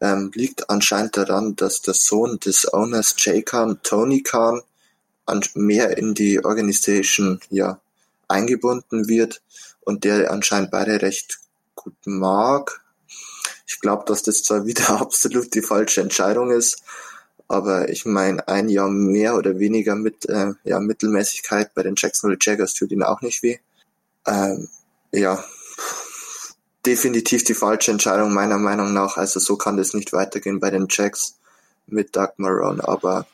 [0.00, 4.60] ähm, liegt anscheinend daran, dass der Sohn des Owners Jay Khan, Tony Khan,
[5.54, 7.80] mehr in die Organisation ja
[8.28, 9.42] eingebunden wird
[9.80, 11.38] und der anscheinend beide recht
[11.86, 12.80] gut mag.
[13.66, 16.82] Ich glaube, dass das zwar wieder absolut die falsche Entscheidung ist,
[17.48, 22.38] aber ich meine, ein Jahr mehr oder weniger mit äh, ja, Mittelmäßigkeit bei den Jacksonville
[22.40, 23.58] Jaguars tut ihn auch nicht weh.
[24.26, 24.68] Ähm,
[25.12, 25.44] ja,
[26.84, 29.16] definitiv die falsche Entscheidung meiner Meinung nach.
[29.16, 31.38] Also so kann das nicht weitergehen bei den Jacks
[31.86, 32.86] mit Doug Marone.
[32.86, 33.26] Aber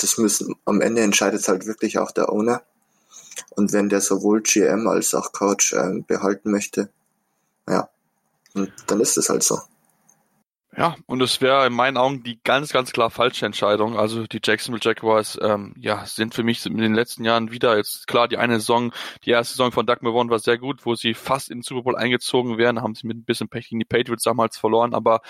[0.00, 2.62] das müssen am Ende entscheidet halt wirklich auch der Owner.
[3.50, 6.90] Und wenn der sowohl GM als auch Coach äh, behalten möchte,
[7.68, 7.88] ja,
[8.86, 9.60] dann ist es halt so.
[10.78, 13.98] Ja, und es wäre in meinen Augen die ganz, ganz klar falsche Entscheidung.
[13.98, 18.06] Also die Jacksonville Jaguars, ähm, ja, sind für mich in den letzten Jahren wieder jetzt
[18.06, 18.92] klar die eine Saison,
[19.24, 21.82] die erste Saison von Doug Marrone war sehr gut, wo sie fast in den Super
[21.82, 24.92] Bowl eingezogen wären, haben sie mit ein bisschen Pech gegen die Patriots damals verloren.
[24.92, 25.22] Aber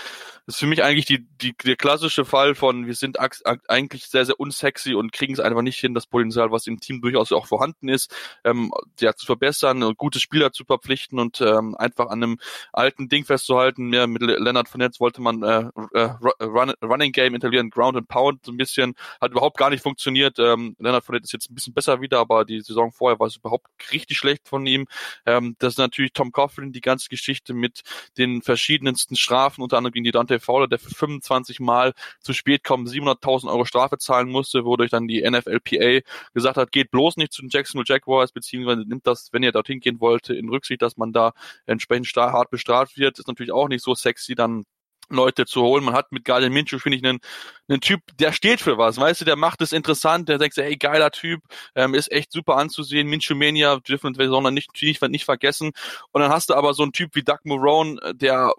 [0.46, 4.26] das ist für mich eigentlich die, die, der klassische Fall von, wir sind eigentlich sehr,
[4.26, 7.46] sehr unsexy und kriegen es einfach nicht hin, das Potenzial, was im Team durchaus auch
[7.46, 12.38] vorhanden ist, ähm, ja, zu verbessern, gute Spieler zu verpflichten und ähm, einfach an einem
[12.72, 13.92] alten Ding festzuhalten.
[13.92, 18.44] Ja, mit Leonard Fournette wollte man äh, äh, Run, Running Game etablieren, Ground and Pound
[18.44, 20.38] so ein bisschen, hat überhaupt gar nicht funktioniert.
[20.38, 23.36] Ähm, Leonard Fournette ist jetzt ein bisschen besser wieder, aber die Saison vorher war es
[23.36, 24.86] überhaupt richtig schlecht von ihm.
[25.24, 27.82] Ähm, das ist natürlich Tom Coughlin, die ganze Geschichte mit
[28.18, 32.64] den verschiedensten Strafen, unter anderem gegen die Dante Fowler, der für 25 Mal zu spät
[32.64, 36.00] kommt, 700.000 Euro Strafe zahlen musste, wodurch dann die NFLPA
[36.34, 39.80] gesagt hat, geht bloß nicht zu den Jacksonville Jaguars, beziehungsweise nimmt das, wenn ihr dorthin
[39.80, 41.32] gehen wollte, in Rücksicht, dass man da
[41.66, 43.18] entsprechend hart bestraft wird.
[43.18, 44.64] Ist natürlich auch nicht so sexy, dann
[45.08, 45.84] Leute zu holen.
[45.84, 47.20] Man hat mit Gardner Minshew, finde ich, einen,
[47.68, 50.76] einen Typ, der steht für was, weißt du, der macht es interessant, der denkt, hey,
[50.76, 51.42] geiler Typ,
[51.74, 55.72] ähm, ist echt super anzusehen, Minshew Mania, dürfen wir sondern nicht, nicht, nicht vergessen.
[56.12, 58.52] Und dann hast du aber so einen Typ wie Doug Marone, der,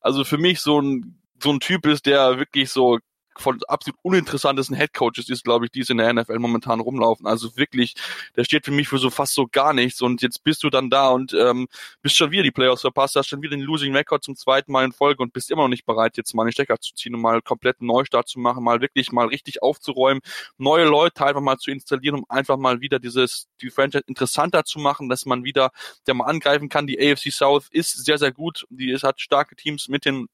[0.00, 2.98] also für mich so ein, so ein Typ ist, der wirklich so
[3.40, 7.26] von absolut uninteressantesten Headcoaches ist, glaube ich, die es in der NFL momentan rumlaufen.
[7.26, 7.94] Also wirklich,
[8.36, 10.02] der steht für mich für so fast so gar nichts.
[10.02, 11.68] Und jetzt bist du dann da und ähm,
[12.02, 14.84] bist schon wieder die Playoffs verpasst, hast schon wieder den Losing Record zum zweiten Mal
[14.84, 17.20] in Folge und bist immer noch nicht bereit, jetzt mal einen Stecker zu ziehen und
[17.20, 20.20] mal komplett einen Neustart zu machen, mal wirklich mal richtig aufzuräumen,
[20.58, 24.78] neue Leute einfach mal zu installieren, um einfach mal wieder dieses, die Franchise interessanter zu
[24.78, 25.70] machen, dass man wieder,
[26.06, 26.86] der mal angreifen kann.
[26.86, 28.66] Die AFC South ist sehr, sehr gut.
[28.70, 30.28] Die ist, hat starke Teams mit den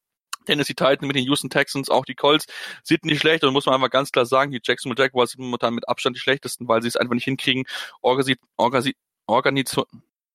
[0.47, 2.47] Tennessee Titans mit den Houston Texans, auch die Colts
[2.83, 5.75] sind nicht schlecht und muss man einfach ganz klar sagen, die Jacksonville Jaguars sind momentan
[5.75, 7.65] mit Abstand die schlechtesten, weil sie es einfach nicht hinkriegen,
[8.01, 9.87] organisiert, organisiert, organisiert,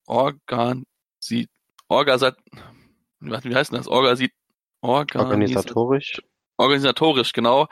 [0.05, 1.49] organisiert,
[1.87, 2.37] organisiert,
[3.21, 3.87] wie heißt das?
[3.87, 4.31] Organisiert,
[4.81, 6.21] organisatorisch
[6.61, 7.67] organisatorisch genau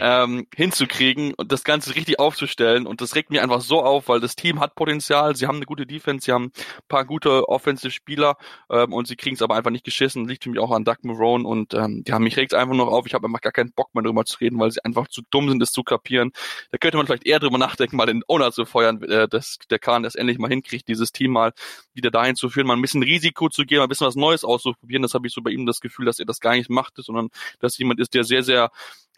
[0.00, 2.86] ähm, hinzukriegen und das Ganze richtig aufzustellen.
[2.86, 5.66] Und das regt mich einfach so auf, weil das Team hat Potenzial, sie haben eine
[5.66, 6.52] gute Defense, sie haben ein
[6.88, 8.36] paar gute Offensive-Spieler
[8.70, 10.28] ähm, und sie kriegen es aber einfach nicht geschissen.
[10.28, 13.06] Liegt für mich auch an Doug Marone und ähm, ja, mich regt einfach noch auf.
[13.06, 15.48] Ich habe einfach gar keinen Bock mehr drüber zu reden, weil sie einfach zu dumm
[15.48, 16.32] sind, es zu kapieren.
[16.70, 19.78] Da könnte man vielleicht eher drüber nachdenken, mal den Owner zu feuern, äh, dass der
[19.78, 21.52] Kahn das endlich mal hinkriegt, dieses Team mal
[21.94, 24.44] wieder dahin zu führen, mal ein bisschen Risiko zu gehen, mal ein bisschen was Neues
[24.44, 25.02] auszuprobieren.
[25.02, 27.28] Das habe ich so bei ihm das Gefühl, dass er das gar nicht macht, sondern
[27.60, 28.70] dass jemand ist, der sehr, sehr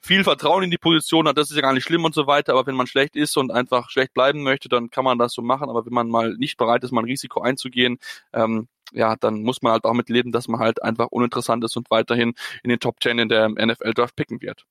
[0.02, 2.52] viel Vertrauen in die Position hat, das ist ja gar nicht schlimm und so weiter,
[2.52, 5.40] aber wenn man schlecht ist und einfach schlecht bleiben möchte, dann kann man das so
[5.40, 7.98] machen, aber wenn man mal nicht bereit ist, mal ein Risiko einzugehen,
[8.34, 11.76] ähm, ja, dann muss man halt auch mit leben, dass man halt einfach uninteressant ist
[11.76, 14.66] und weiterhin in den Top Ten in der NFL Draft picken wird.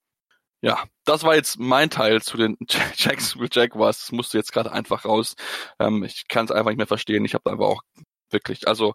[0.61, 2.55] Ja, das war jetzt mein Teil zu den
[2.95, 3.99] Jacksonville Jaguars.
[3.99, 5.35] Das musste jetzt gerade einfach raus.
[5.79, 7.25] Ähm, ich kann es einfach nicht mehr verstehen.
[7.25, 7.81] Ich habe einfach auch
[8.29, 8.93] wirklich, also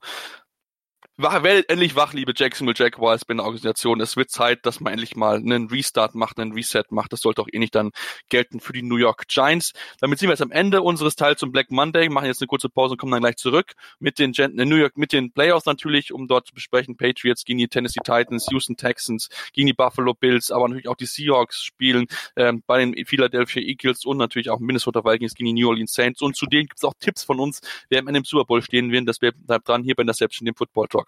[1.21, 4.01] Wach, werdet endlich wach, liebe Jacksonville Jaguars, bin eine Organisation.
[4.01, 7.13] Es wird Zeit, dass man endlich mal einen Restart macht, einen Reset macht.
[7.13, 7.91] Das sollte auch eh nicht dann
[8.29, 9.73] gelten für die New York Giants.
[10.01, 12.69] Damit sind wir jetzt am Ende unseres Teils zum Black Monday, machen jetzt eine kurze
[12.69, 16.13] Pause und kommen dann gleich zurück mit den Gen New York, mit den Playoffs natürlich,
[16.13, 16.97] um dort zu besprechen.
[16.97, 21.07] Patriots gegen die Tennessee Titans, Houston Texans, gegen die Buffalo Bills, aber natürlich auch die
[21.07, 25.69] Seahawks spielen ähm, bei den Philadelphia Eagles und natürlich auch Minnesota Vikings gegen die New
[25.69, 26.23] Orleans Saints.
[26.23, 29.09] Und zudem gibt es auch Tipps von uns, wer Ende im Super Bowl stehen wird.
[29.09, 31.08] Das bleibt dran hier bei der Selbst dem Football Talk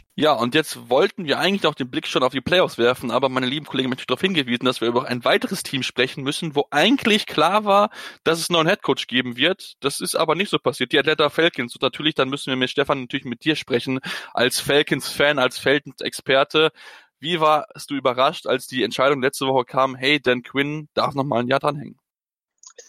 [0.21, 3.27] Ja, und jetzt wollten wir eigentlich noch den Blick schon auf die Playoffs werfen, aber
[3.27, 6.55] meine lieben Kollegen haben mich darauf hingewiesen, dass wir über ein weiteres Team sprechen müssen,
[6.55, 7.89] wo eigentlich klar war,
[8.23, 9.73] dass es einen Headcoach geben wird.
[9.79, 10.91] Das ist aber nicht so passiert.
[10.91, 11.73] Die Atlanta Falcons.
[11.73, 13.99] Und natürlich, dann müssen wir mit Stefan natürlich mit dir sprechen,
[14.31, 16.71] als Falcons-Fan, als Falcons-Experte.
[17.19, 21.23] Wie warst du überrascht, als die Entscheidung letzte Woche kam, hey, Dan Quinn darf noch
[21.23, 21.97] mal ein Jahr dranhängen?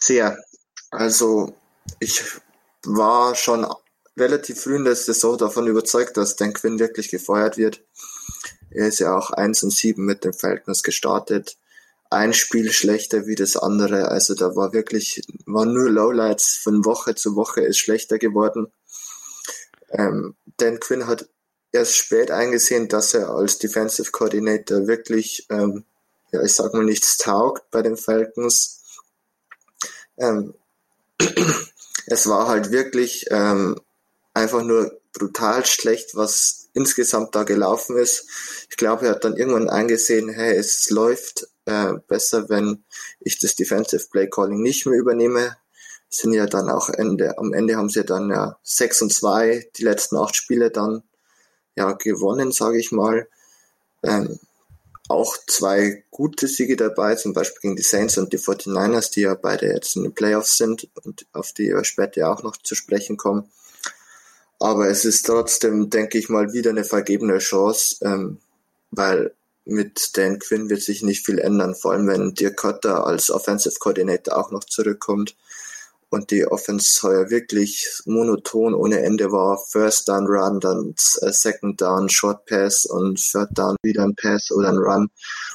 [0.00, 0.36] Sehr.
[0.90, 1.56] Also,
[1.98, 2.22] ich
[2.84, 3.64] war schon
[4.16, 7.82] relativ früh in der Saison davon überzeugt, dass Dan Quinn wirklich gefeuert wird.
[8.70, 11.56] Er ist ja auch 1 und 7 mit den Falcons gestartet.
[12.10, 14.08] Ein Spiel schlechter wie das andere.
[14.08, 18.70] Also da war wirklich, waren nur Lowlights von Woche zu Woche ist schlechter geworden.
[19.90, 21.28] Ähm, Dan Quinn hat
[21.70, 25.84] erst spät eingesehen, dass er als Defensive Coordinator wirklich, ähm,
[26.30, 28.82] ja, ich sag mal, nichts taugt bei den Falcons.
[30.18, 30.54] Ähm,
[32.06, 33.80] es war halt wirklich ähm,
[34.34, 38.26] einfach nur brutal schlecht, was insgesamt da gelaufen ist.
[38.70, 42.84] Ich glaube, er hat dann irgendwann eingesehen, hey, es läuft äh, besser, wenn
[43.20, 45.56] ich das Defensive Play Calling nicht mehr übernehme.
[46.08, 49.84] Sind ja dann auch Ende, am Ende haben sie dann ja 6 und 2 die
[49.84, 51.02] letzten acht Spiele dann
[51.76, 53.28] ja gewonnen, sage ich mal.
[54.02, 54.38] Ähm,
[55.08, 59.34] auch zwei gute Siege dabei, zum Beispiel gegen die Saints und die 49ers, die ja
[59.34, 63.16] beide jetzt in den Playoffs sind und auf die wir später auch noch zu sprechen
[63.16, 63.50] kommen.
[64.62, 68.38] Aber es ist trotzdem, denke ich mal, wieder eine vergebene Chance, ähm,
[68.92, 73.32] weil mit Dan Quinn wird sich nicht viel ändern, vor allem wenn Dirk Cutter als
[73.32, 75.34] Offensive Coordinator auch noch zurückkommt
[76.10, 79.58] und die Offense heuer wirklich monoton ohne Ende war.
[79.58, 84.52] First Down Run, dann äh, Second Down Short Pass und Third Down wieder ein Pass
[84.52, 85.10] oder ein Run.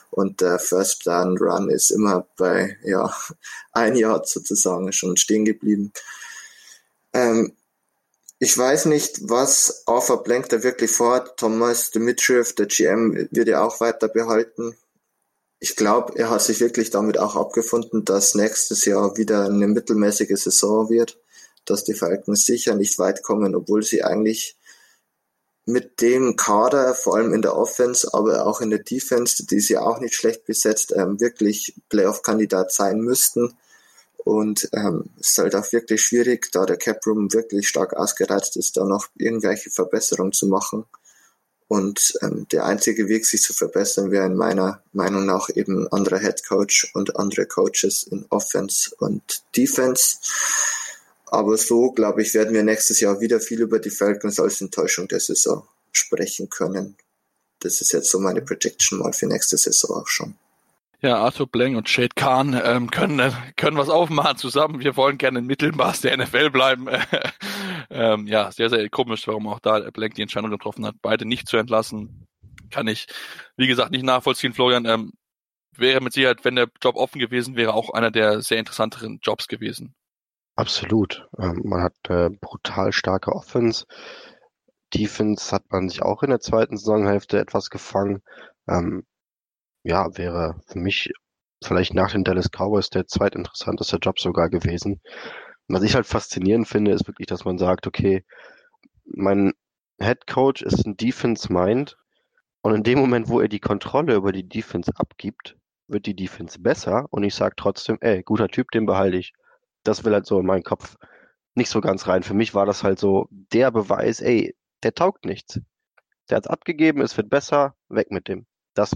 [0.10, 3.10] Und der First Down Run ist immer bei ja
[3.72, 5.94] ein Jahr sozusagen schon stehen geblieben.
[7.14, 7.54] Ähm,
[8.40, 11.38] ich weiß nicht, was Arthur Blank da wirklich vorhat.
[11.38, 14.76] Thomas Dimitriev, der GM, wird ja auch weiter behalten.
[15.60, 20.40] Ich glaube, er hat sich wirklich damit auch abgefunden, dass nächstes Jahr wieder eine mittelmäßige
[20.40, 21.20] Saison wird,
[21.66, 24.56] dass die Falcons sicher nicht weit kommen, obwohl sie eigentlich
[25.66, 29.78] mit dem Kader, vor allem in der Offense, aber auch in der Defense, die sie
[29.78, 33.58] auch nicht schlecht besetzt, ähm, wirklich Playoff-Kandidat sein müssten.
[34.28, 38.58] Und ähm, es ist halt auch wirklich schwierig, da der Cap Room wirklich stark ausgereizt
[38.58, 40.84] ist, da noch irgendwelche Verbesserungen zu machen.
[41.70, 46.20] Und ähm, der einzige Weg, sich zu verbessern, wäre in meiner Meinung nach eben anderer
[46.20, 50.18] Head Coach und andere Coaches in Offense und Defense.
[51.28, 55.08] Aber so, glaube ich, werden wir nächstes Jahr wieder viel über die Falcons als Enttäuschung
[55.08, 56.98] der Saison sprechen können.
[57.62, 60.36] Das ist jetzt so meine Prediction mal für nächste Saison auch schon.
[61.02, 64.80] Ja, Arthur Blank und Shade Khan ähm, können, äh, können was aufmachen zusammen.
[64.80, 66.88] Wir wollen gerne im Mittelmaß der NFL bleiben.
[67.92, 71.48] ähm, ja, sehr, sehr komisch, warum auch da Blank die Entscheidung getroffen hat, beide nicht
[71.48, 72.26] zu entlassen.
[72.72, 73.06] Kann ich,
[73.58, 74.86] wie gesagt, nicht nachvollziehen, Florian.
[74.86, 75.14] Ähm,
[75.76, 79.48] wäre mit Sicherheit, wenn der Job offen gewesen wäre, auch einer der sehr interessanteren Jobs
[79.48, 79.94] gewesen.
[80.56, 81.28] Absolut.
[81.38, 83.86] Ähm, man hat äh, brutal starke Offense.
[84.96, 88.24] Defense hat man sich auch in der zweiten Saisonhälfte etwas gefangen.
[88.68, 89.06] Ähm,
[89.88, 91.14] ja, wäre für mich
[91.64, 95.02] vielleicht nach den Dallas Cowboys der zweitinteressanteste Job sogar gewesen.
[95.70, 98.26] Was ich halt faszinierend finde, ist wirklich, dass man sagt, okay,
[99.06, 99.54] mein
[100.00, 101.98] Head Coach ist ein Defense Mind
[102.62, 105.56] und in dem Moment, wo er die Kontrolle über die Defense abgibt,
[105.88, 109.34] wird die Defense besser und ich sage trotzdem, ey, guter Typ, den behalte ich.
[109.84, 110.98] Das will halt so in meinen Kopf
[111.56, 112.24] nicht so ganz rein.
[112.24, 115.62] Für mich war das halt so der Beweis, ey, der taugt nichts.
[116.30, 118.46] Der hat's abgegeben, es wird besser, weg mit dem.
[118.74, 118.92] Das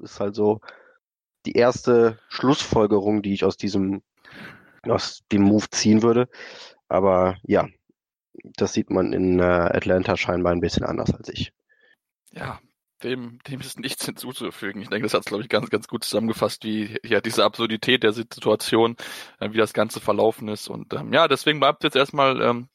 [0.00, 0.60] ist halt so
[1.46, 4.02] die erste Schlussfolgerung, die ich aus diesem,
[4.82, 6.28] aus dem Move ziehen würde.
[6.88, 7.68] Aber ja,
[8.42, 11.52] das sieht man in äh, Atlanta scheinbar ein bisschen anders als ich.
[12.30, 12.60] Ja,
[13.04, 14.82] dem, dem ist nichts hinzuzufügen.
[14.82, 18.02] Ich denke, das hat es, glaube ich, ganz, ganz gut zusammengefasst, wie ja diese Absurdität
[18.02, 18.96] der Situation,
[19.40, 20.68] äh, wie das Ganze verlaufen ist.
[20.68, 22.68] Und ähm, ja, deswegen bleibt jetzt erstmal ähm,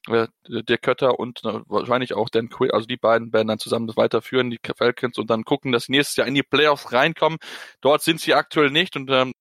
[0.46, 4.50] der Kötter und äh, wahrscheinlich auch Dan Quill, also die beiden werden dann zusammen weiterführen,
[4.50, 7.38] die Falcons, und dann gucken, dass sie nächstes Jahr in die Playoffs reinkommen.
[7.80, 9.32] Dort sind sie aktuell nicht und ähm,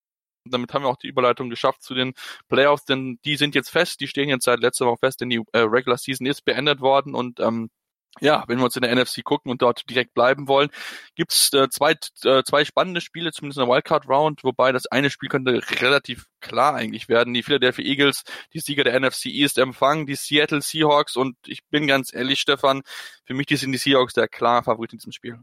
[0.45, 2.13] damit haben wir auch die Überleitung geschafft zu den
[2.47, 5.41] Playoffs, denn die sind jetzt fest, die stehen jetzt seit letzter Woche fest, denn die
[5.51, 7.69] äh, Regular Season ist beendet worden und ähm,
[8.19, 10.69] ja, wenn wir uns in der NFC gucken und dort direkt bleiben wollen,
[11.15, 15.09] gibt's äh, zwei, äh, zwei spannende Spiele, zumindest in der Wildcard Round, wobei das eine
[15.09, 17.33] Spiel könnte relativ klar eigentlich werden.
[17.33, 21.87] Die Philadelphia Eagles, die Sieger der NFC East empfangen, die Seattle Seahawks und ich bin
[21.87, 22.81] ganz ehrlich, Stefan,
[23.25, 25.39] für mich die sind die Seahawks der klare Favorit in diesem Spiel.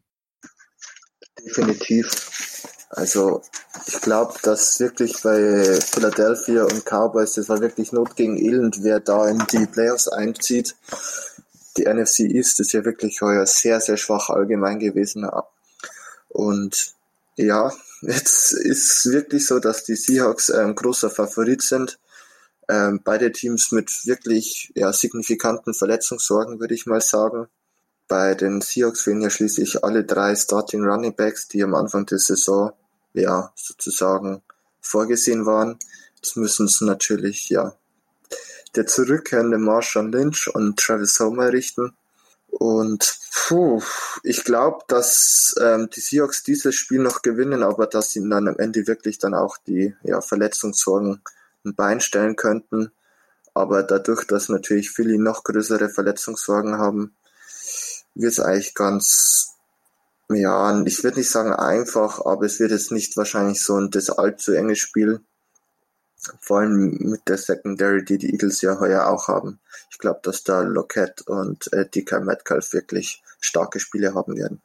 [1.45, 2.67] Definitiv.
[2.91, 3.43] Also
[3.87, 9.01] ich glaube, dass wirklich bei Philadelphia und Cowboys, das war wirklich Not gegen Elend, wer
[9.01, 10.77] da in die Playoffs einzieht
[11.77, 15.29] die NFC East ist ja wirklich heuer sehr, sehr schwach allgemein gewesen.
[16.29, 16.95] Und
[17.37, 21.99] ja, jetzt ist wirklich so, dass die Seahawks ein großer Favorit sind.
[22.69, 27.47] Ähm, beide Teams mit wirklich ja, signifikanten Verletzungssorgen, würde ich mal sagen.
[28.09, 32.19] Bei den Seahawks fehlen ja schließlich alle drei Starting Running Backs, die am Anfang der
[32.19, 32.73] Saison
[33.13, 34.43] ja sozusagen
[34.81, 35.79] vorgesehen waren.
[36.17, 37.77] Jetzt müssen es natürlich ja
[38.77, 41.95] der zurückkehrende Marshall Lynch und Travis Homer richten.
[42.49, 43.83] Und puh,
[44.23, 48.59] ich glaube, dass ähm, die Seahawks dieses Spiel noch gewinnen, aber dass sie dann am
[48.59, 51.21] Ende wirklich dann auch die ja, Verletzungssorgen
[51.65, 52.93] ein Bein stellen könnten.
[53.53, 57.15] Aber dadurch, dass natürlich Philly noch größere Verletzungssorgen haben,
[58.15, 59.55] wird es eigentlich ganz,
[60.31, 64.11] ja, ich würde nicht sagen einfach, aber es wird jetzt nicht wahrscheinlich so ein das
[64.11, 65.21] allzu enge Spiel.
[66.41, 69.59] Vor allem mit der Secondary, die die Eagles ja heuer auch haben.
[69.91, 74.61] Ich glaube, dass da Lockett und äh, DK Metcalf wirklich starke Spiele haben werden.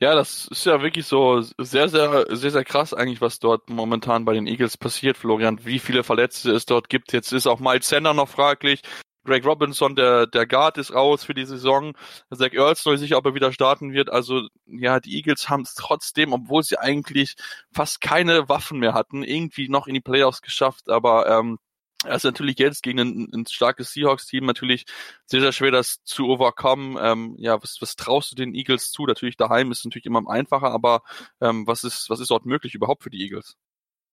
[0.00, 4.24] Ja, das ist ja wirklich so sehr, sehr, sehr, sehr krass eigentlich, was dort momentan
[4.24, 5.64] bei den Eagles passiert, Florian.
[5.64, 7.12] Wie viele Verletzte es dort gibt.
[7.12, 8.82] Jetzt ist auch Miles Sender noch fraglich.
[9.24, 11.94] Greg Robinson, der, der Guard, ist raus für die Saison.
[12.34, 14.10] Zach Earls soll sich, ob er wieder starten wird.
[14.10, 17.34] Also, ja, die Eagles haben es trotzdem, obwohl sie eigentlich
[17.72, 20.88] fast keine Waffen mehr hatten, irgendwie noch in die Playoffs geschafft.
[20.88, 21.58] Aber ähm,
[22.04, 24.84] es ist natürlich jetzt gegen ein, ein starkes Seahawks-Team natürlich
[25.26, 27.00] sehr, sehr schwer, das zu overcome.
[27.00, 29.04] Ähm, ja, was, was traust du den Eagles zu?
[29.04, 31.02] Natürlich daheim ist natürlich immer einfacher, aber
[31.40, 33.56] ähm, was ist, was ist dort möglich überhaupt für die Eagles?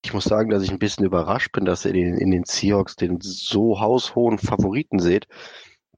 [0.06, 2.96] Ich muss sagen, dass ich ein bisschen überrascht bin, dass ihr in, in den Seahawks
[2.96, 5.26] den so haushohen Favoriten seht.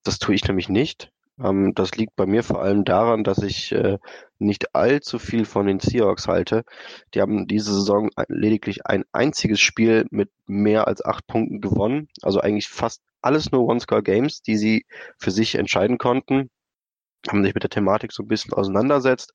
[0.01, 1.11] Das tue ich nämlich nicht.
[1.43, 3.97] Ähm, das liegt bei mir vor allem daran, dass ich äh,
[4.39, 6.63] nicht allzu viel von den Seahawks halte.
[7.13, 12.07] Die haben diese Saison lediglich ein einziges Spiel mit mehr als acht Punkten gewonnen.
[12.21, 14.85] Also eigentlich fast alles nur One-Score-Games, die sie
[15.19, 16.49] für sich entscheiden konnten.
[17.27, 19.33] Haben sich mit der Thematik so ein bisschen auseinandersetzt.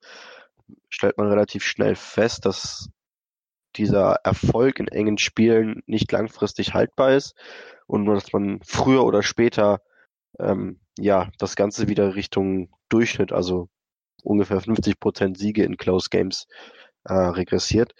[0.88, 2.88] Stellt man relativ schnell fest, dass
[3.76, 7.34] dieser Erfolg in engen Spielen nicht langfristig haltbar ist
[7.86, 9.80] und nur, dass man früher oder später
[10.38, 13.68] ähm, ja das Ganze wieder Richtung Durchschnitt, also
[14.22, 16.46] ungefähr 50 Prozent Siege in Close Games
[17.04, 17.94] äh, regressiert.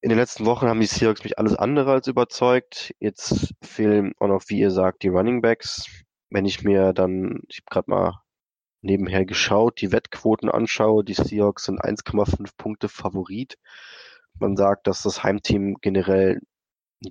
[0.00, 2.92] In den letzten Wochen haben die Seahawks mich alles andere als überzeugt.
[2.98, 5.86] Jetzt fehlen auch noch, wie ihr sagt, die Running Backs.
[6.28, 8.22] Wenn ich mir dann, ich habe gerade mal
[8.80, 13.58] nebenher geschaut, die Wettquoten anschaue, die Seahawks sind 1,5 Punkte Favorit.
[14.38, 16.40] Man sagt, dass das Heimteam generell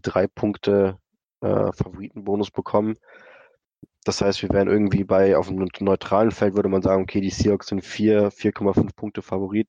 [0.02, 0.98] drei Punkte
[1.42, 2.98] äh, Favoritenbonus bekommen.
[4.04, 7.30] Das heißt, wir wären irgendwie bei, auf einem neutralen Feld würde man sagen, okay, die
[7.30, 9.68] Seahawks sind 4, 4,5 Punkte Favorit.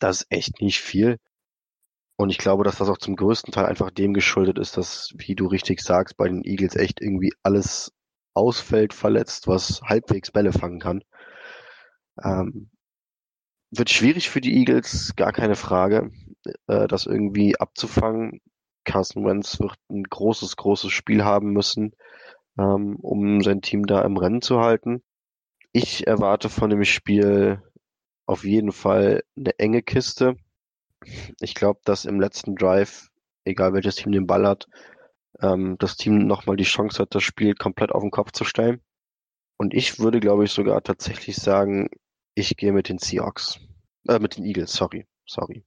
[0.00, 1.18] Das ist echt nicht viel.
[2.16, 5.36] Und ich glaube, dass das auch zum größten Teil einfach dem geschuldet ist, dass, wie
[5.36, 7.92] du richtig sagst, bei den Eagles echt irgendwie alles
[8.34, 11.02] ausfällt, verletzt, was halbwegs Bälle fangen kann.
[12.22, 12.70] Ähm,
[13.70, 16.10] wird schwierig für die Eagles, gar keine Frage,
[16.66, 18.40] äh, das irgendwie abzufangen.
[18.84, 21.92] Carson Wentz wird ein großes, großes Spiel haben müssen
[22.58, 25.02] ähm, um sein Team da im Rennen zu halten.
[25.72, 27.62] Ich erwarte von dem Spiel
[28.26, 30.36] auf jeden Fall eine enge Kiste.
[31.40, 33.08] Ich glaube, dass im letzten Drive,
[33.44, 34.66] egal welches Team den Ball hat,
[35.40, 38.80] ähm, das Team nochmal die Chance hat, das Spiel komplett auf den Kopf zu stellen.
[39.56, 41.88] Und ich würde, glaube ich, sogar tatsächlich sagen,
[42.34, 43.60] ich gehe mit den Seahawks.
[44.08, 45.06] Äh, mit den Eagles, sorry.
[45.26, 45.64] Sorry.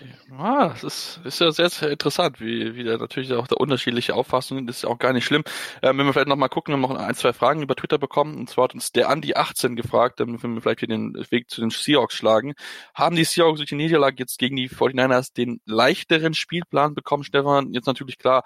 [0.00, 0.14] Okay.
[0.30, 4.14] Ah, das ist, ist ja sehr, sehr interessant, wie, wie da natürlich auch der unterschiedliche
[4.14, 5.44] Auffassungen, das ist auch gar nicht schlimm.
[5.82, 8.36] Ähm, wenn wir vielleicht nochmal gucken, wir haben noch ein, zwei Fragen über Twitter bekommen,
[8.36, 11.60] und zwar hat uns der Andi 18 gefragt, wenn wir vielleicht wieder den Weg zu
[11.60, 12.54] den Seahawks schlagen.
[12.94, 17.72] Haben die Seahawks durch die Niederlage jetzt gegen die 49ers den leichteren Spielplan bekommen, Stefan?
[17.74, 18.44] Jetzt natürlich klar,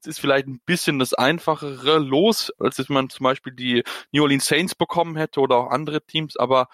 [0.00, 4.22] es ist vielleicht ein bisschen das einfachere Los, als wenn man zum Beispiel die New
[4.22, 6.68] Orleans Saints bekommen hätte oder auch andere Teams, aber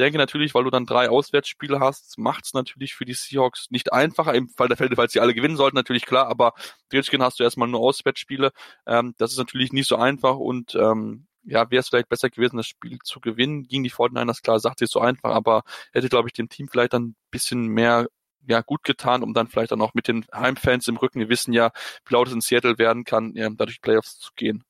[0.00, 3.92] denke natürlich, weil du dann drei Auswärtsspiele hast, macht es natürlich für die Seahawks nicht
[3.92, 6.54] einfacher, im Fall der Fälle, falls sie alle gewinnen sollten, natürlich klar, aber
[6.92, 8.52] Redskins hast du erstmal nur Auswärtsspiele.
[8.86, 12.56] Ähm, das ist natürlich nicht so einfach und ähm, ja, wäre es vielleicht besser gewesen,
[12.56, 16.28] das Spiel zu gewinnen gegen die Fortniners, klar, sagt sie so einfach, aber hätte, glaube
[16.28, 18.08] ich, dem Team vielleicht dann ein bisschen mehr
[18.46, 21.52] ja, gut getan, um dann vielleicht dann auch mit den Heimfans im Rücken, wir wissen
[21.52, 21.72] ja,
[22.06, 24.64] wie laut es in Seattle werden kann, ja, dadurch Playoffs zu gehen.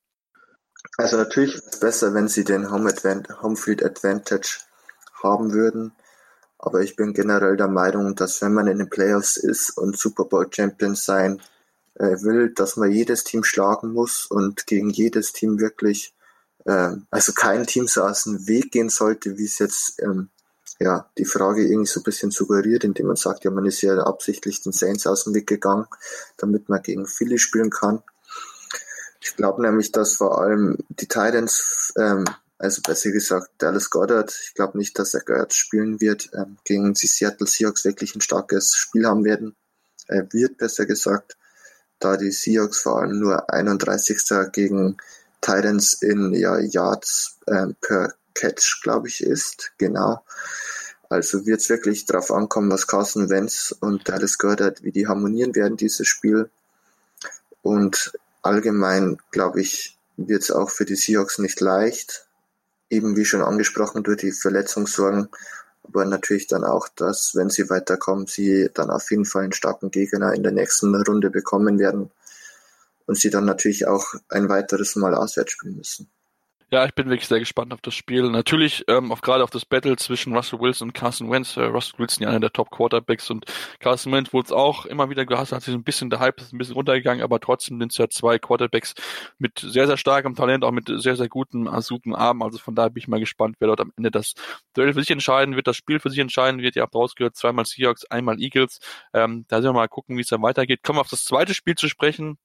[0.97, 4.59] Also natürlich ist es besser, wenn sie den Home, Advant Home Advantage
[5.23, 5.93] haben würden.
[6.57, 10.25] Aber ich bin generell der Meinung, dass wenn man in den Playoffs ist und Super
[10.25, 11.41] Bowl Champion sein
[11.95, 16.13] äh, will, dass man jedes Team schlagen muss und gegen jedes Team wirklich,
[16.65, 20.29] äh, also kein Team so aus dem Weg gehen sollte, wie es jetzt ähm,
[20.79, 23.97] ja die Frage irgendwie so ein bisschen suggeriert, indem man sagt, ja, man ist ja
[23.97, 25.87] absichtlich den Saints aus dem Weg gegangen,
[26.37, 28.03] damit man gegen Philly spielen kann.
[29.19, 32.25] Ich glaube nämlich, dass vor allem die Titans ähm,
[32.61, 34.39] Also besser gesagt, Dallas Goddard.
[34.43, 36.29] Ich glaube nicht, dass er Goddard spielen wird.
[36.35, 39.55] Ähm, gegen die Seattle Seahawks wirklich ein starkes Spiel haben werden.
[40.07, 41.37] Er wird besser gesagt,
[41.97, 44.51] da die Seahawks vor allem nur 31.
[44.51, 44.97] gegen
[45.41, 49.71] Titans in ja, Yards ähm, per Catch, glaube ich, ist.
[49.79, 50.23] Genau.
[51.09, 55.55] Also wird es wirklich darauf ankommen, was Carson Wentz und Dallas Goddard, wie die harmonieren
[55.55, 56.51] werden, dieses Spiel.
[57.63, 62.27] Und allgemein, glaube ich, wird es auch für die Seahawks nicht leicht.
[62.91, 65.29] Eben wie schon angesprochen, durch die Verletzungssorgen.
[65.83, 69.89] Aber natürlich dann auch, dass, wenn sie weiterkommen, sie dann auf jeden Fall einen starken
[69.89, 72.11] Gegner in der nächsten Runde bekommen werden.
[73.07, 76.07] Und sie dann natürlich auch ein weiteres Mal auswärts spielen müssen.
[76.73, 78.29] Ja, ich bin wirklich sehr gespannt auf das Spiel.
[78.29, 81.57] Natürlich ähm, auf gerade auf das Battle zwischen Russell Wilson und Carson Wentz.
[81.57, 83.43] Äh, Russell Wilson ja einer der Top Quarterbacks und
[83.79, 86.53] Carson Wentz wurde es auch immer wieder gehasst, hat sich ein bisschen der Hype ist
[86.53, 88.93] ein bisschen runtergegangen, aber trotzdem sind es ja zwei Quarterbacks
[89.37, 92.41] mit sehr sehr starkem Talent, auch mit sehr sehr guten guten Armen.
[92.41, 94.33] Also von daher bin ich mal gespannt, wer dort am Ende das
[94.73, 96.77] Duell für sich entscheiden wird, das Spiel für sich entscheiden wird.
[96.77, 98.79] Ihr habt rausgehört, zweimal Seahawks, einmal Eagles.
[99.13, 100.83] Ähm, da sind wir mal gucken, wie es dann weitergeht.
[100.83, 102.37] Kommen wir auf das zweite Spiel zu sprechen.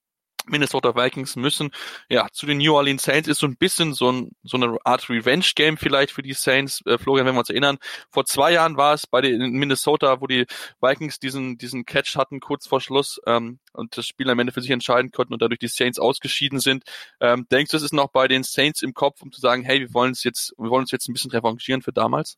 [0.46, 1.70] Minnesota Vikings müssen
[2.08, 5.08] ja zu den New Orleans Saints ist so ein bisschen so, ein, so eine Art
[5.08, 6.80] Revenge Game vielleicht für die Saints.
[6.86, 7.78] Äh, Florian, wenn wir uns erinnern,
[8.10, 10.46] vor zwei Jahren war es bei den in Minnesota, wo die
[10.80, 14.62] Vikings diesen diesen Catch hatten kurz vor Schluss ähm, und das Spiel am Ende für
[14.62, 16.84] sich entscheiden konnten und dadurch die Saints ausgeschieden sind.
[17.20, 19.80] Ähm, denkst du, es ist noch bei den Saints im Kopf, um zu sagen, hey,
[19.80, 22.36] wir wollen uns jetzt wir wollen uns jetzt ein bisschen revanchieren für damals?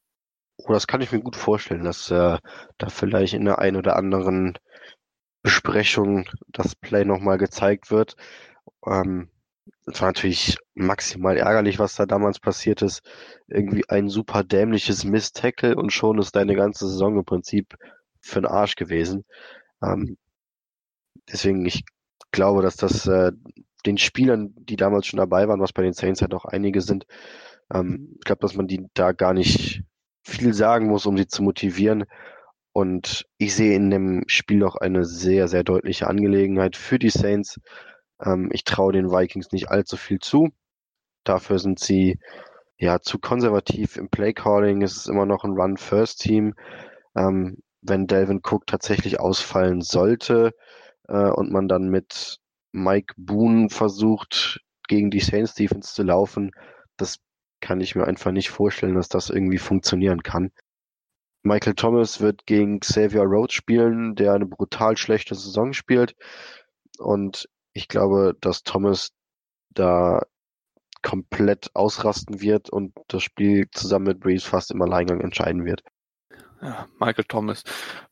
[0.57, 2.39] Oh, das kann ich mir gut vorstellen, dass äh,
[2.79, 4.59] da vielleicht in der einen oder anderen
[5.43, 8.16] Besprechung das Play nochmal gezeigt wird.
[8.86, 9.30] Ähm,
[9.86, 13.03] es war natürlich maximal ärgerlich, was da damals passiert ist.
[13.49, 17.76] Irgendwie ein super dämliches Miss-Tackle und schon ist deine ganze Saison im Prinzip
[18.20, 19.24] für den Arsch gewesen.
[19.82, 20.18] Ähm,
[21.30, 21.84] deswegen, ich
[22.32, 23.32] glaube, dass das äh,
[23.86, 27.07] den Spielern, die damals schon dabei waren, was bei den Saints halt auch einige sind,
[27.72, 29.82] ähm, ich glaube, dass man die da gar nicht
[30.22, 32.05] viel sagen muss, um sie zu motivieren.
[32.79, 37.59] Und ich sehe in dem Spiel noch eine sehr, sehr deutliche Angelegenheit für die Saints.
[38.24, 40.51] Ähm, ich traue den Vikings nicht allzu viel zu.
[41.24, 42.20] Dafür sind sie
[42.76, 44.83] ja zu konservativ im Playcalling.
[44.83, 46.55] Es ist immer noch ein Run-First-Team.
[47.16, 50.55] Ähm, wenn Delvin Cook tatsächlich ausfallen sollte
[51.09, 52.39] äh, und man dann mit
[52.70, 56.53] Mike Boone versucht, gegen die Saints Defense zu laufen,
[56.97, 57.18] das
[57.61, 60.53] kann ich mir einfach nicht vorstellen, dass das irgendwie funktionieren kann.
[61.43, 66.14] Michael Thomas wird gegen Xavier Rhodes spielen, der eine brutal schlechte Saison spielt.
[66.99, 69.11] Und ich glaube, dass Thomas
[69.70, 70.22] da
[71.03, 75.82] komplett ausrasten wird und das Spiel zusammen mit Breeze fast im Alleingang entscheiden wird
[76.61, 77.63] ja, Michael Thomas,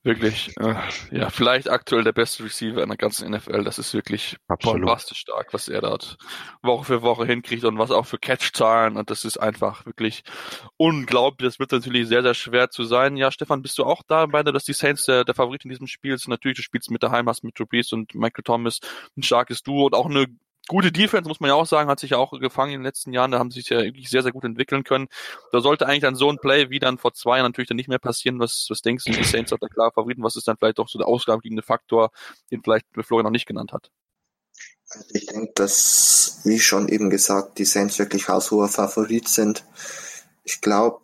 [0.03, 0.75] wirklich, äh,
[1.11, 3.65] ja, vielleicht aktuell der beste Receiver in der ganzen NFL.
[3.65, 6.17] Das ist wirklich bombastisch stark, was er dort
[6.63, 10.23] Woche für Woche hinkriegt und was auch für Catch-Zahlen und das ist einfach wirklich
[10.77, 11.49] unglaublich.
[11.49, 13.17] Das wird natürlich sehr, sehr schwer zu sein.
[13.17, 15.87] Ja, Stefan, bist du auch da bei, dass die Saints der, der Favorit in diesem
[15.89, 16.31] Spiel sind?
[16.31, 18.79] Natürlich, du spielst mit daheim, hast mit Drew Brees und Michael Thomas
[19.17, 20.27] ein starkes Duo und auch eine
[20.69, 23.13] gute Defense, muss man ja auch sagen, hat sich ja auch gefangen in den letzten
[23.13, 23.31] Jahren.
[23.31, 25.09] Da haben sie sich ja wirklich sehr, sehr gut entwickeln können.
[25.53, 27.89] Da sollte eigentlich dann so ein Play wie dann vor zwei Jahren natürlich dann nicht
[27.89, 28.39] mehr passieren.
[28.39, 30.23] Was, was denkst du, die Saints hat da klar Favoriten?
[30.23, 32.11] Was ist dann vielleicht auch so der ausschlaggebende Faktor,
[32.51, 33.91] den vielleicht Florian noch nicht genannt hat?
[34.89, 39.65] Also ich denke, dass, wie schon eben gesagt, die Saints wirklich haushoher Favorit sind.
[40.45, 41.01] Ich glaube,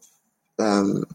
[0.59, 1.07] ähm,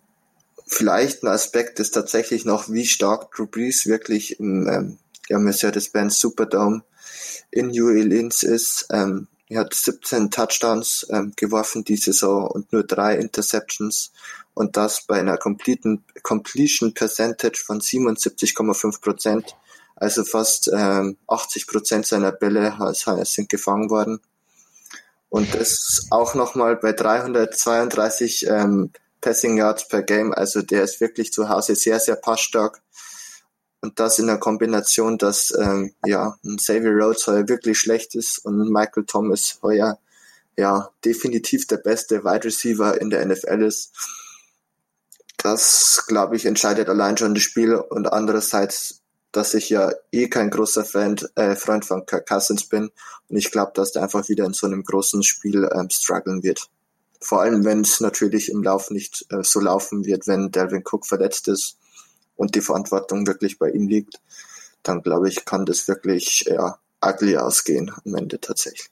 [0.66, 4.98] vielleicht ein Aspekt ist tatsächlich noch, wie stark Drew Brees wirklich im ähm,
[5.30, 6.84] ja, Mercedes-Benz Superdome
[7.52, 8.88] in New Orleans ist.
[8.92, 14.12] Ähm, er hat 17 Touchdowns ähm, geworfen die Saison und nur drei Interceptions
[14.54, 19.56] und das bei einer completen, Completion Percentage von 77,5 Prozent.
[19.96, 22.78] Also fast ähm, 80 Prozent seiner Bälle
[23.24, 24.20] sind gefangen worden.
[25.30, 28.92] Und das auch nochmal bei 332 ähm,
[29.22, 30.34] Passing Yards per Game.
[30.34, 32.82] Also der ist wirklich zu Hause sehr, sehr passstark.
[33.82, 38.40] Und das in der Kombination, dass ähm, ja ein Xavier Rhodes heuer wirklich schlecht ist
[38.40, 40.00] und Michael Thomas heuer
[40.58, 43.92] ja definitiv der beste Wide Receiver in der NFL ist.
[45.38, 49.02] Das, glaube ich, entscheidet allein schon das Spiel und andererseits,
[49.32, 52.90] dass ich ja eh kein großer Fan, äh, Freund von Kirk Cousins bin
[53.30, 56.68] und ich glaube, dass der einfach wieder in so einem großen Spiel ähm, strugglen wird.
[57.22, 61.06] Vor allem, wenn es natürlich im Lauf nicht äh, so laufen wird, wenn Delvin Cook
[61.06, 61.78] verletzt ist
[62.38, 64.22] und die Verantwortung wirklich bei ihm liegt,
[64.84, 68.90] dann glaube ich, kann das wirklich ja, ugly ausgehen am Ende tatsächlich.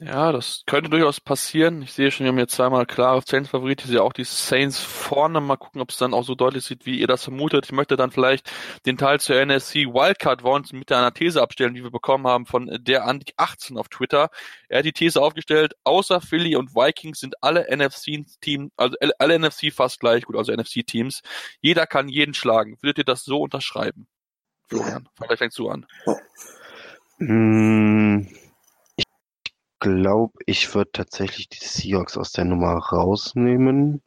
[0.00, 1.80] Ja, das könnte durchaus passieren.
[1.82, 3.82] Ich sehe schon, wir haben jetzt zweimal klare Saints-Favorit.
[3.82, 5.40] Ich sehe auch die Saints vorne.
[5.40, 7.66] Mal gucken, ob es dann auch so deutlich sieht, wie ihr das vermutet.
[7.66, 8.50] Ich möchte dann vielleicht
[8.86, 12.76] den Teil zur NSC Wildcard Rounds mit einer These abstellen, die wir bekommen haben von
[12.80, 14.30] der Andy 18 auf Twitter.
[14.68, 19.72] Er hat die These aufgestellt, außer Philly und Vikings sind alle NFC-Teams, also alle NFC
[19.72, 21.22] fast gleich gut, also NFC-Teams.
[21.60, 22.76] Jeder kann jeden schlagen.
[22.80, 24.08] Würdet ihr das so unterschreiben?
[24.66, 25.86] Florian, vielleicht fängst du an.
[27.18, 28.43] Mm
[29.84, 34.02] glaube, ich würde tatsächlich die Seahawks aus der Nummer rausnehmen.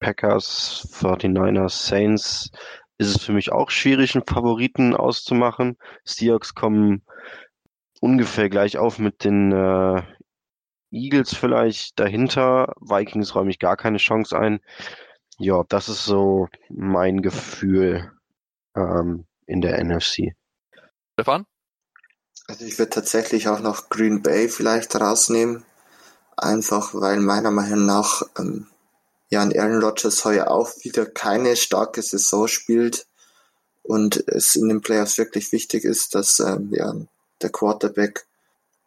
[0.00, 2.50] Packers, 49ers, Saints
[2.98, 5.78] ist es für mich auch schwierig, einen Favoriten auszumachen.
[6.04, 7.04] Seahawks kommen
[8.00, 10.02] ungefähr gleich auf mit den äh,
[10.90, 12.74] Eagles vielleicht dahinter.
[12.80, 14.58] Vikings räume ich gar keine Chance ein.
[15.38, 18.10] Ja, das ist so mein Gefühl
[18.74, 20.34] ähm, in der NFC.
[21.12, 21.46] Stefan?
[22.50, 25.64] Also ich würde tatsächlich auch noch Green Bay vielleicht rausnehmen.
[26.36, 28.66] Einfach weil meiner Meinung nach ähm,
[29.28, 33.06] ja ein Aaron Rodgers heuer auch wieder keine starke Saison spielt
[33.84, 36.92] und es in den Playoffs wirklich wichtig ist, dass ähm, ja
[37.40, 38.26] der Quarterback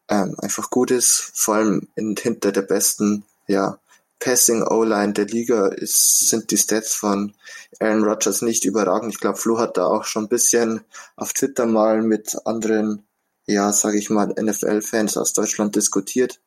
[0.10, 3.80] ähm, einfach gut ist, vor allem in, hinter der besten ja
[4.20, 7.34] Passing O-Line der Liga ist, sind die Stats von
[7.80, 9.14] Aaron Rodgers nicht überragend.
[9.14, 10.82] Ich glaube, Flo hat da auch schon ein bisschen
[11.16, 13.06] auf Twitter mal mit anderen
[13.46, 16.40] ja, sage ich mal, NFL-Fans aus Deutschland diskutiert,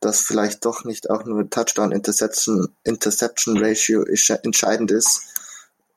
[0.00, 5.22] dass vielleicht doch nicht auch nur Touchdown-Interception Interception Ratio entscheidend ist.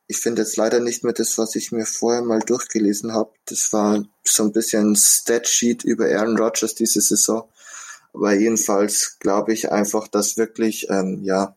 [0.07, 3.31] Ich finde jetzt leider nicht mehr das, was ich mir vorher mal durchgelesen habe.
[3.45, 7.47] Das war so ein bisschen Statsheet über Aaron Rodgers diese Saison.
[8.13, 11.55] Aber jedenfalls glaube ich einfach, dass wirklich ähm, ja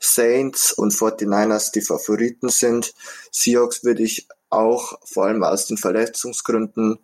[0.00, 2.92] Saints und 49ers die Favoriten sind.
[3.30, 6.98] Seahawks würde ich auch vor allem aus den Verletzungsgründen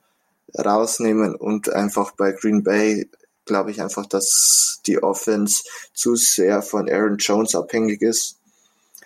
[0.55, 3.09] rausnehmen und einfach bei Green Bay
[3.45, 8.39] glaube ich einfach, dass die Offense zu sehr von Aaron Jones abhängig ist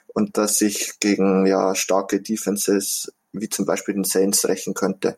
[0.08, 5.16] und dass sich gegen ja starke Defenses wie zum Beispiel den Saints rächen könnte.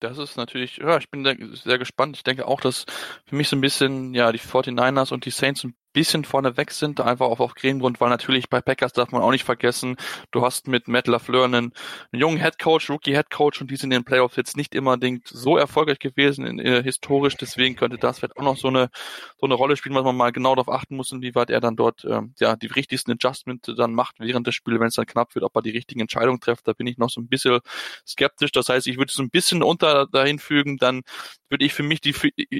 [0.00, 1.24] Das ist natürlich, ja, ich bin
[1.64, 2.16] sehr gespannt.
[2.16, 2.86] Ich denke auch, dass
[3.24, 6.70] für mich so ein bisschen, ja, die 49ers und die Saints ein bisschen vorne weg
[6.70, 9.96] sind, einfach auch auf Greengrund, weil natürlich bei Packers darf man auch nicht vergessen,
[10.30, 11.72] du hast mit Matt LaFleur einen,
[12.12, 15.56] einen jungen Headcoach, Rookie Headcoach und die sind in den Playoffs jetzt nicht immer so
[15.56, 18.90] erfolgreich gewesen in, in, historisch, deswegen könnte das vielleicht auch noch so eine
[19.38, 22.04] so eine Rolle spielen, was man mal genau darauf achten muss, inwieweit er dann dort
[22.04, 25.44] ähm, ja die richtigsten Adjustments dann macht während des Spiels, wenn es dann knapp wird,
[25.44, 27.60] ob er die richtigen Entscheidungen trifft, da bin ich noch so ein bisschen
[28.06, 28.52] skeptisch.
[28.52, 31.02] Das heißt, ich würde es ein bisschen unter dahin fügen, dann
[31.48, 32.14] würde ich für mich die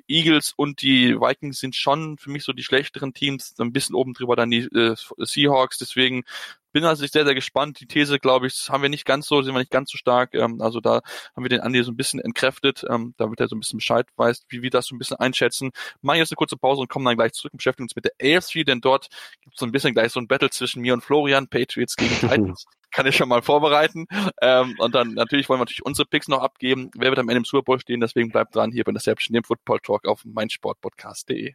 [0.09, 4.15] Eagles und die Vikings sind schon für mich so die schlechteren Teams, ein bisschen oben
[4.15, 5.79] drüber dann die äh, Seahawks.
[5.79, 6.25] Deswegen
[6.73, 7.81] bin also sehr, sehr gespannt.
[7.81, 10.35] Die These, glaube ich, haben wir nicht ganz so, sind wir nicht ganz so stark.
[10.35, 11.03] Ähm, also da
[11.37, 14.07] haben wir den Andi so ein bisschen entkräftet, ähm, damit er so ein bisschen Bescheid
[14.17, 15.71] weiß, wie wir das so ein bisschen einschätzen.
[16.01, 18.39] Machen jetzt eine kurze Pause und kommen dann gleich zurück und beschäftigen uns mit der
[18.39, 19.09] AFC, denn dort
[19.43, 22.15] gibt es so ein bisschen gleich so ein Battle zwischen mir und Florian, Patriots gegen
[22.21, 24.07] Titans kann ich schon mal vorbereiten.
[24.41, 26.91] Ähm, und dann natürlich wollen wir natürlich unsere Picks noch abgeben.
[26.95, 28.01] Wer wird am Ende im Super Bowl stehen?
[28.01, 31.55] Deswegen bleibt dran hier bei der dem Football Talk auf meinsportpodcast.de.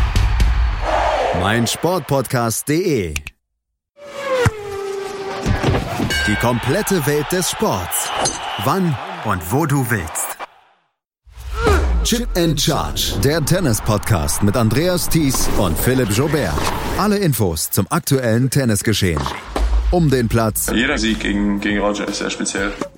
[1.39, 3.13] meinsportpodcast.de.
[6.27, 8.09] Die komplette Welt des Sports.
[8.63, 10.37] Wann und wo du willst.
[12.03, 16.53] Chip and Charge, der Tennis-Podcast mit Andreas Thies und Philipp Jobert.
[16.97, 19.21] Alle Infos zum aktuellen Tennisgeschehen
[19.91, 20.71] um den Platz.
[20.73, 22.73] Jeder Sieg gegen, gegen Roger ist sehr speziell.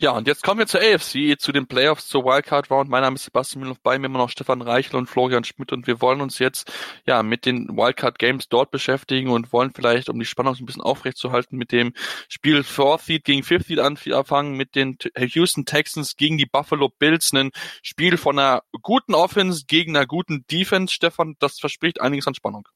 [0.00, 2.88] ja, und jetzt kommen wir zur AFC, zu den Playoffs, zur Wildcard Round.
[2.88, 5.88] Mein Name ist Sebastian Müller, bei mir immer noch Stefan Reichel und Florian Schmidt und
[5.88, 6.70] wir wollen uns jetzt
[7.04, 10.82] ja mit den Wildcard Games dort beschäftigen und wollen vielleicht, um die Spannung ein bisschen
[10.82, 11.94] aufrechtzuerhalten, mit dem
[12.28, 17.32] Spiel Fourth Seed gegen Fifth Seed anfangen, mit den Houston Texans gegen die Buffalo Bills,
[17.32, 17.50] ein
[17.82, 20.94] Spiel von einer guten Offense gegen einer guten Defense.
[20.94, 22.68] Stefan, das verspricht einiges an Spannung.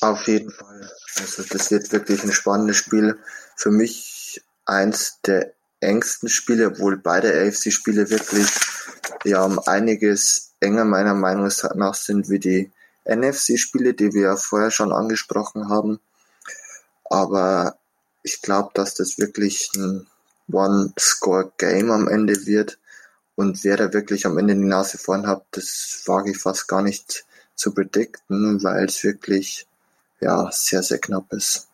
[0.00, 0.88] Auf jeden Fall.
[1.16, 3.18] Also das wird wirklich ein spannendes Spiel.
[3.56, 5.53] Für mich eins der
[5.84, 8.48] engsten Spiele, obwohl beide AFC-Spiele wirklich
[9.24, 12.72] ja um einiges enger meiner Meinung nach sind wie die
[13.04, 16.00] NFC-Spiele, die wir ja vorher schon angesprochen haben.
[17.04, 17.76] Aber
[18.22, 20.06] ich glaube, dass das wirklich ein
[20.50, 22.78] One-Score-Game am Ende wird.
[23.36, 26.82] Und wer da wirklich am Ende die Nase vorn hat, das wage ich fast gar
[26.82, 27.24] nicht
[27.54, 29.66] zu predikten, weil es wirklich
[30.20, 31.68] ja sehr, sehr knapp ist.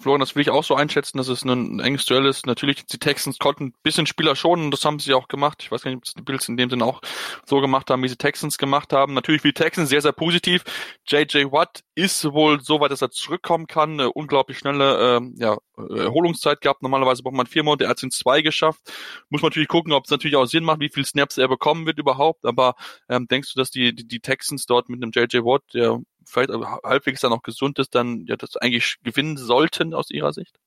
[0.00, 2.46] Florian, das will ich auch so einschätzen, dass es ein enges Duell ist.
[2.46, 5.58] Natürlich, die Texans konnten ein bisschen Spieler schonen, das haben sie auch gemacht.
[5.62, 7.02] Ich weiß gar nicht, ob die Bills in dem Sinne auch
[7.44, 9.12] so gemacht haben, wie sie Texans gemacht haben.
[9.12, 10.64] Natürlich für die Texans sehr, sehr positiv.
[11.06, 13.92] JJ Watt ist wohl so weit, dass er zurückkommen kann.
[13.92, 16.82] Eine unglaublich schnelle äh, ja, Erholungszeit gehabt.
[16.82, 18.80] Normalerweise braucht man vier Monate, er hat es in zwei geschafft.
[19.28, 21.84] Muss man natürlich gucken, ob es natürlich auch Sinn macht, wie viel Snaps er bekommen
[21.84, 22.46] wird überhaupt.
[22.46, 22.74] Aber
[23.10, 26.50] ähm, denkst du, dass die, die, die Texans dort mit einem JJ Watt, der vielleicht
[26.50, 30.58] halbwegs dann auch gesund ist, dann ja das eigentlich gewinnen sollten aus ihrer Sicht?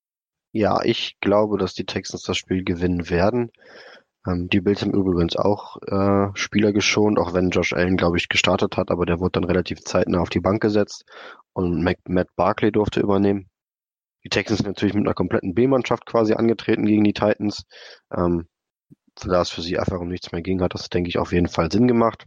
[0.52, 3.52] Ja, ich glaube, dass die Texans das Spiel gewinnen werden.
[4.28, 8.30] Ähm, die Bills haben übrigens auch äh, Spieler geschont, auch wenn Josh Allen, glaube ich,
[8.30, 11.06] gestartet hat, aber der wurde dann relativ zeitnah auf die Bank gesetzt
[11.54, 13.50] und Mac Matt Barkley durfte übernehmen.
[14.24, 17.66] Die Texans sind natürlich mit einer kompletten B-Mannschaft quasi angetreten gegen die Titans.
[18.16, 18.48] Ähm,
[19.16, 21.48] da es für sie einfach um nichts mehr ging, hat das, denke ich, auf jeden
[21.48, 22.26] Fall Sinn gemacht.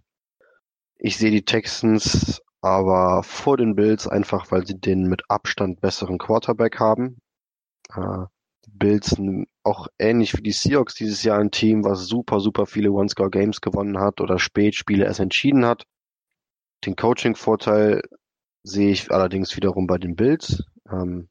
[0.98, 6.18] Ich sehe die Texans aber vor den Bills einfach, weil sie den mit Abstand besseren
[6.18, 7.18] Quarterback haben.
[7.94, 8.24] Äh,
[8.68, 9.16] Bills
[9.62, 14.00] auch ähnlich wie die Seahawks dieses Jahr ein Team, was super, super viele One-Score-Games gewonnen
[14.00, 15.84] hat oder Spätspiele erst entschieden hat.
[16.84, 18.02] Den Coaching-Vorteil
[18.64, 20.64] sehe ich allerdings wiederum bei den Bills.
[20.90, 21.28] Ähm,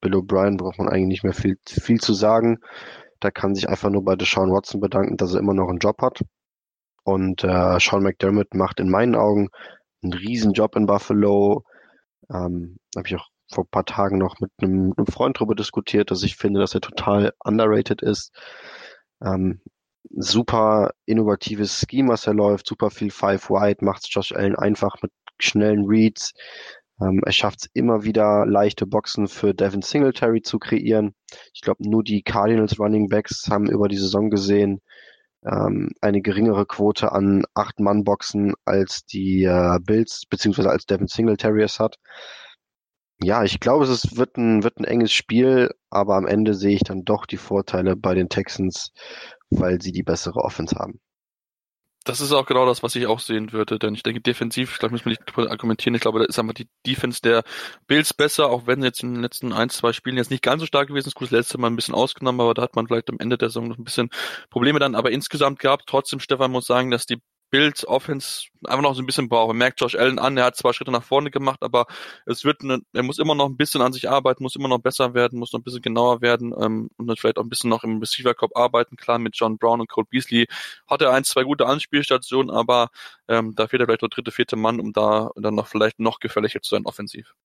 [0.00, 2.58] Bill O'Brien braucht man eigentlich nicht mehr viel, viel zu sagen.
[3.18, 6.00] Da kann sich einfach nur bei Deshaun Watson bedanken, dass er immer noch einen Job
[6.00, 6.22] hat.
[7.02, 9.48] Und äh, Sean McDermott macht in meinen Augen
[10.04, 11.64] einen Riesenjob in Buffalo.
[12.30, 16.10] Ähm, Habe ich auch vor ein paar Tagen noch mit einem, einem Freund darüber diskutiert,
[16.10, 18.32] dass ich finde, dass er total underrated ist.
[19.22, 19.60] Ähm,
[20.10, 25.12] super innovatives Scheme, was er läuft, super viel Five Wide, macht Josh Allen einfach mit
[25.38, 26.32] schnellen Reads.
[27.00, 31.14] Ähm, er schafft es immer wieder, leichte Boxen für Devin Singletary zu kreieren.
[31.52, 34.80] Ich glaube, nur die Cardinals Running Backs haben über die Saison gesehen
[35.44, 41.78] ähm, eine geringere Quote an Acht-Mann-Boxen als die äh, Bills beziehungsweise als Devin Singletary es
[41.80, 41.98] hat.
[43.22, 46.82] Ja, ich glaube, es wird ein, wird ein enges Spiel, aber am Ende sehe ich
[46.82, 48.92] dann doch die Vorteile bei den Texans,
[49.50, 51.00] weil sie die bessere Offense haben.
[52.06, 54.78] Das ist auch genau das, was ich auch sehen würde, denn ich denke, defensiv, ich
[54.78, 57.44] glaube, müssen wir nicht argumentieren, ich glaube, da ist einfach die Defense der
[57.86, 60.66] Bills besser, auch wenn jetzt in den letzten ein, zwei Spielen jetzt nicht ganz so
[60.66, 63.08] stark gewesen ist, gut, das letzte Mal ein bisschen ausgenommen, aber da hat man vielleicht
[63.08, 64.10] am Ende der Saison noch ein bisschen
[64.50, 65.84] Probleme dann, aber insgesamt gehabt.
[65.86, 67.22] Trotzdem, Stefan muss sagen, dass die
[67.54, 69.46] Bills Offense einfach noch so ein bisschen braucht.
[69.46, 71.86] Man merkt Josh Allen an, er hat zwei Schritte nach vorne gemacht, aber
[72.26, 74.80] es wird, eine, er muss immer noch ein bisschen an sich arbeiten, muss immer noch
[74.80, 77.70] besser werden, muss noch ein bisschen genauer werden ähm, und dann vielleicht auch ein bisschen
[77.70, 78.96] noch im Receiver Cup arbeiten.
[78.96, 80.48] Klar, mit John Brown und Cole Beasley
[80.88, 82.88] hat er ein, zwei gute Anspielstationen, aber
[83.28, 86.18] ähm, da fehlt er vielleicht der dritte, vierte Mann, um da dann noch vielleicht noch
[86.18, 87.36] gefährlicher zu sein offensiv.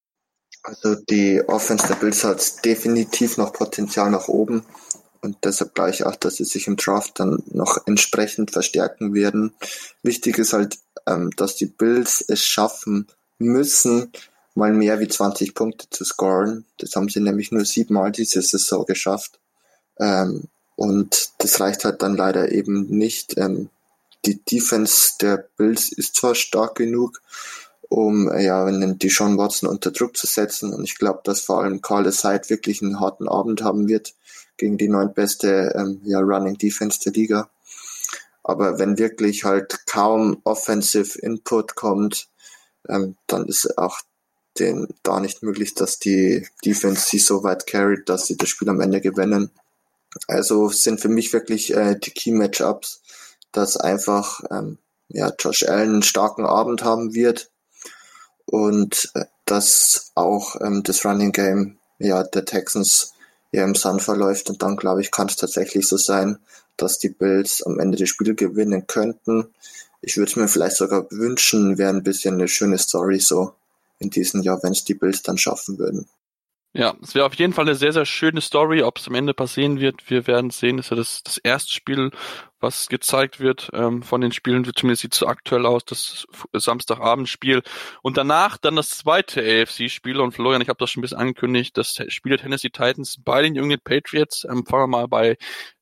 [0.64, 4.66] Also die Offense der Bills hat definitiv noch Potenzial nach oben
[5.22, 9.54] und deshalb glaube ich auch, dass sie sich im Draft dann noch entsprechend verstärken werden.
[10.02, 13.08] Wichtig ist halt, ähm, dass die Bills es schaffen
[13.38, 14.12] müssen,
[14.56, 16.66] mal mehr wie 20 Punkte zu scoren.
[16.78, 19.40] Das haben sie nämlich nur siebenmal diese Saison geschafft.
[20.00, 20.44] Ähm,
[20.76, 23.38] und das reicht halt dann leider eben nicht.
[23.38, 23.70] Ähm,
[24.26, 27.22] die Defense der Bills ist zwar stark genug,
[27.90, 30.74] um ja, wenn die Sean Watson unter Druck zu setzen.
[30.74, 34.14] Und ich glaube, dass vor allem Carl Aside wirklich einen harten Abend haben wird
[34.60, 37.50] gegen die neuntbeste ähm, ja, Running Defense der Liga.
[38.44, 42.28] Aber wenn wirklich halt kaum Offensive Input kommt,
[42.88, 44.00] ähm, dann ist auch
[44.60, 48.70] den, da nicht möglich, dass die Defense sie so weit carried, dass sie das Spiel
[48.70, 49.52] am Ende gewinnen.
[50.28, 53.02] Also sind für mich wirklich äh, die Key Matchups,
[53.52, 57.50] dass einfach ähm, ja, Josh Allen einen starken Abend haben wird
[58.46, 63.14] und äh, dass auch ähm, das Running Game ja, der Texans
[63.52, 64.50] ja im Sand verläuft.
[64.50, 66.40] Und dann, glaube ich, kann es tatsächlich so sein,
[66.78, 69.48] dass die Bills am Ende das Spiel gewinnen könnten.
[70.02, 73.54] Ich würde es mir vielleicht sogar wünschen, wäre ein bisschen eine schöne Story so
[74.00, 76.08] in diesem Jahr, wenn es die Bills dann schaffen würden.
[76.74, 78.84] Ja, es wäre auf jeden Fall eine sehr, sehr schöne Story.
[78.84, 80.78] Ob es am Ende passieren wird, wir werden sehen.
[80.78, 82.12] Das ist ja das, das erste Spiel,
[82.60, 84.64] was gezeigt wird ähm, von den Spielen.
[84.76, 87.62] Zumindest sieht es aktuell aus, das Samstagabendspiel.
[88.02, 90.20] Und danach dann das zweite AFC-Spiel.
[90.20, 93.42] Und Florian, ich habe das schon ein bisschen angekündigt, das Spiel der Tennessee Titans bei
[93.42, 94.46] den jungen Patriots.
[94.46, 95.38] Ähm, fangen wir mal bei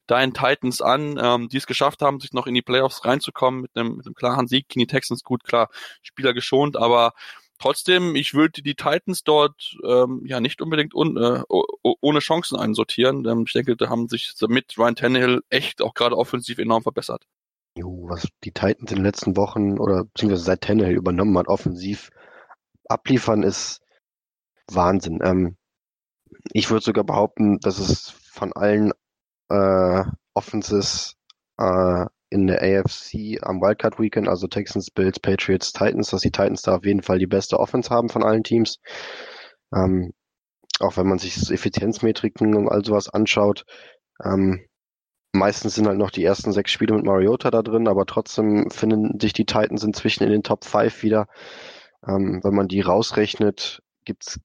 [0.08, 3.72] deinen Titans an, ähm, die es geschafft haben, sich noch in die Playoffs reinzukommen mit
[3.76, 5.24] einem, mit einem klaren Sieg gegen die Texans.
[5.24, 5.70] Gut, klar,
[6.02, 7.14] Spieler geschont, aber
[7.60, 13.26] trotzdem, ich würde die Titans dort ähm, ja nicht unbedingt un, äh, ohne Chancen einsortieren.
[13.26, 17.26] Ähm, ich denke, da haben sich mit Ryan Tannehill echt auch gerade offensiv enorm verbessert.
[17.76, 22.10] Jo, was die Titans in den letzten Wochen oder beziehungsweise seit Tannehill übernommen hat, offensiv
[22.86, 23.82] abliefern, ist
[24.72, 25.20] Wahnsinn.
[25.24, 25.58] Ähm,
[26.52, 28.92] ich würde sogar behaupten, dass es von allen
[29.50, 30.04] äh,
[30.34, 31.16] Offenses
[31.58, 36.62] äh, in der AFC am Wildcard Weekend, also Texans, Bills, Patriots, Titans, dass die Titans
[36.62, 38.80] da auf jeden Fall die beste Offense haben von allen Teams.
[39.74, 40.14] Ähm,
[40.80, 43.66] auch wenn man sich Effizienzmetriken und all sowas anschaut.
[44.24, 44.66] Ähm,
[45.34, 49.20] meistens sind halt noch die ersten sechs Spiele mit Mariota da drin, aber trotzdem finden
[49.20, 51.28] sich die Titans inzwischen in den Top 5 wieder.
[52.08, 54.40] Ähm, wenn man die rausrechnet, gibt's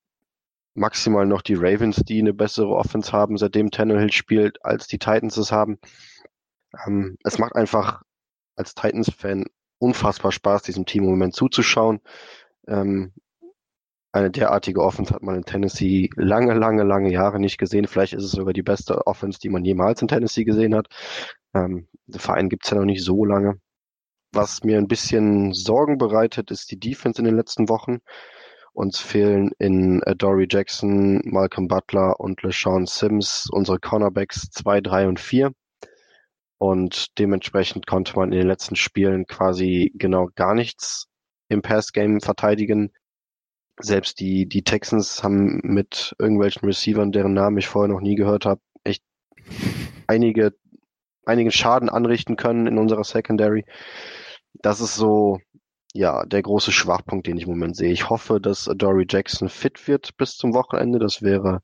[0.74, 5.36] maximal noch die Ravens, die eine bessere Offense haben, seitdem Tannehill spielt, als die Titans
[5.36, 5.78] es haben.
[6.86, 8.02] Ähm, es macht einfach
[8.56, 9.46] als Titans-Fan
[9.78, 12.00] unfassbar Spaß, diesem Team im Moment zuzuschauen.
[12.68, 13.12] Ähm,
[14.12, 17.86] eine derartige Offense hat man in Tennessee lange, lange, lange Jahre nicht gesehen.
[17.86, 20.88] Vielleicht ist es sogar die beste Offense, die man jemals in Tennessee gesehen hat.
[21.54, 23.58] Ähm, der Verein gibt's ja noch nicht so lange.
[24.32, 27.98] Was mir ein bisschen Sorgen bereitet, ist die Defense in den letzten Wochen.
[28.74, 35.08] Uns fehlen in äh, Dory Jackson, Malcolm Butler und LeSean Sims unsere Cornerbacks 2, 3
[35.08, 35.52] und 4.
[36.62, 41.08] Und dementsprechend konnte man in den letzten Spielen quasi genau gar nichts
[41.48, 42.92] im Passgame verteidigen.
[43.80, 48.46] Selbst die, die Texans haben mit irgendwelchen Receivern, deren Namen ich vorher noch nie gehört
[48.46, 49.02] habe, echt
[50.06, 50.54] einige,
[51.24, 53.64] einigen Schaden anrichten können in unserer Secondary.
[54.54, 55.40] Das ist so
[55.94, 57.90] ja, der große Schwachpunkt, den ich im Moment sehe.
[57.90, 61.00] Ich hoffe, dass Dory Jackson fit wird bis zum Wochenende.
[61.00, 61.60] Das wäre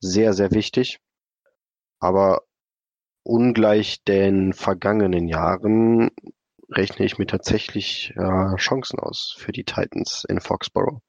[0.00, 0.98] sehr, sehr wichtig.
[1.98, 2.42] Aber
[3.24, 6.10] ungleich den vergangenen Jahren
[6.70, 11.00] rechne ich mir tatsächlich äh, Chancen aus für die Titans in Foxborough.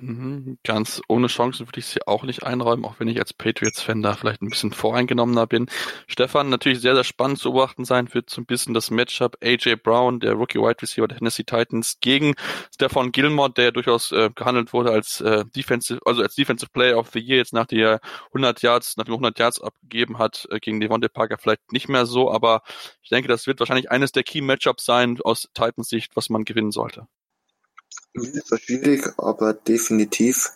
[0.00, 4.02] Mhm, ganz ohne Chancen würde ich sie auch nicht einräumen, auch wenn ich als Patriots-Fan
[4.02, 5.68] da vielleicht ein bisschen voreingenommener bin.
[6.06, 9.76] Stefan, natürlich sehr, sehr spannend zu beobachten sein wird so ein bisschen das Matchup AJ
[9.76, 12.34] Brown, der Rookie Wide Receiver der Tennessee Titans, gegen
[12.74, 17.10] Stefan Gilmore, der durchaus äh, gehandelt wurde als äh, Defensive, also als Defensive Player of
[17.12, 20.80] the Year, jetzt nach der 100 Yards, nach dem 100 Yards abgegeben hat, äh, gegen
[20.80, 22.62] Devontae Parker vielleicht nicht mehr so, aber
[23.02, 26.44] ich denke, das wird wahrscheinlich eines der Key Matchups sein aus Titans Sicht, was man
[26.44, 27.06] gewinnen sollte.
[28.14, 30.52] Ist zwar schwierig, aber definitiv.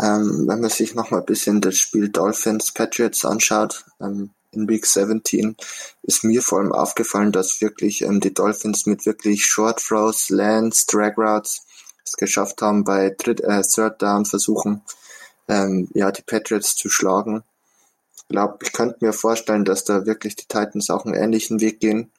[0.00, 4.68] Ähm, wenn man sich noch mal ein bisschen das Spiel Dolphins Patriots anschaut, ähm, in
[4.68, 5.56] Week 17,
[6.02, 10.86] ist mir vor allem aufgefallen, dass wirklich ähm, die Dolphins mit wirklich Short Throws, Lands,
[10.86, 11.62] Drag Routes
[12.04, 14.82] es geschafft haben, bei Dritt, äh, Third Down Versuchen,
[15.48, 17.42] ähm, ja, die Patriots zu schlagen.
[18.16, 21.80] Ich glaube, ich könnte mir vorstellen, dass da wirklich die Titans auch einen ähnlichen Weg
[21.80, 22.10] gehen.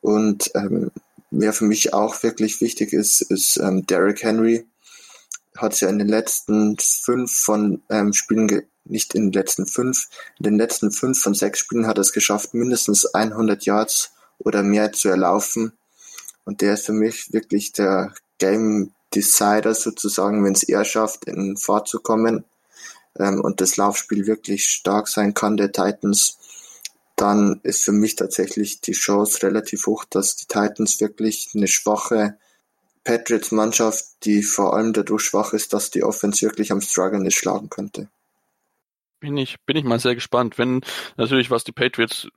[0.00, 0.90] Und ähm,
[1.30, 4.66] wer für mich auch wirklich wichtig ist, ist ähm, Derrick Henry.
[5.56, 10.08] Hat ja in den letzten fünf von ähm, Spielen, nicht in den letzten fünf,
[10.38, 14.62] in den letzten fünf von sechs Spielen hat er es geschafft, mindestens 100 Yards oder
[14.62, 15.72] mehr zu erlaufen.
[16.44, 21.56] Und der ist für mich wirklich der Game Decider sozusagen, wenn es er schafft, in
[21.56, 22.44] Fahrt zu kommen
[23.18, 26.38] ähm, und das Laufspiel wirklich stark sein kann der Titans,
[27.20, 32.38] dann ist für mich tatsächlich die Chance relativ hoch, dass die Titans wirklich eine schwache
[33.04, 37.68] Patriots-Mannschaft, die vor allem dadurch schwach ist, dass die Offense wirklich am Struggle ist, schlagen
[37.68, 38.08] könnte.
[39.20, 40.58] Bin ich, bin ich mal sehr gespannt.
[40.58, 40.82] Wenn
[41.16, 42.28] natürlich, was die Patriots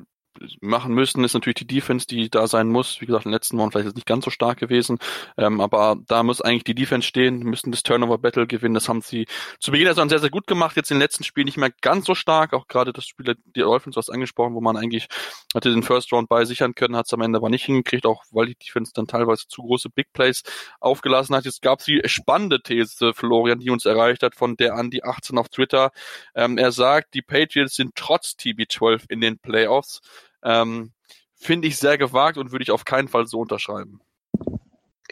[0.61, 3.01] machen müssen, ist natürlich die Defense, die da sein muss.
[3.01, 4.97] Wie gesagt, in den letzten Wochen vielleicht ist nicht ganz so stark gewesen,
[5.37, 8.73] ähm, aber da muss eigentlich die Defense stehen, müssen das Turnover-Battle gewinnen.
[8.73, 9.27] Das haben sie
[9.59, 10.75] zu Beginn der Saison sehr, sehr gut gemacht.
[10.75, 12.53] Jetzt in den letzten Spielen nicht mehr ganz so stark.
[12.53, 15.07] Auch gerade das Spiel der Dolphins, was angesprochen, wo man eigentlich
[15.53, 18.23] hatte den First Round bei sichern können, hat es am Ende aber nicht hingekriegt, auch
[18.31, 20.43] weil die Defense dann teilweise zu große Big Plays
[20.79, 21.45] aufgelassen hat.
[21.45, 25.03] Jetzt gab es die spannende These, Florian, die uns erreicht hat, von der an die
[25.03, 25.91] 18 auf Twitter.
[26.35, 30.01] Ähm, er sagt, die Patriots sind trotz TB12 in den Playoffs.
[30.43, 30.91] Ähm,
[31.35, 33.99] Finde ich sehr gewagt und würde ich auf keinen Fall so unterschreiben.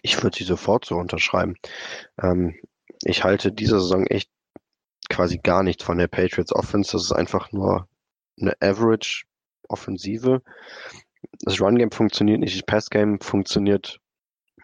[0.04, 1.56] Ich würde sie sofort so unterschreiben.
[2.22, 2.56] Ähm,
[3.04, 4.30] ich halte diese Saison echt
[5.10, 6.92] quasi gar nicht von der Patriots Offense.
[6.92, 7.88] Das ist einfach nur
[8.40, 9.26] eine Average
[9.68, 10.42] Offensive.
[11.42, 14.00] Das Run Game funktioniert nicht, das Pass Game funktioniert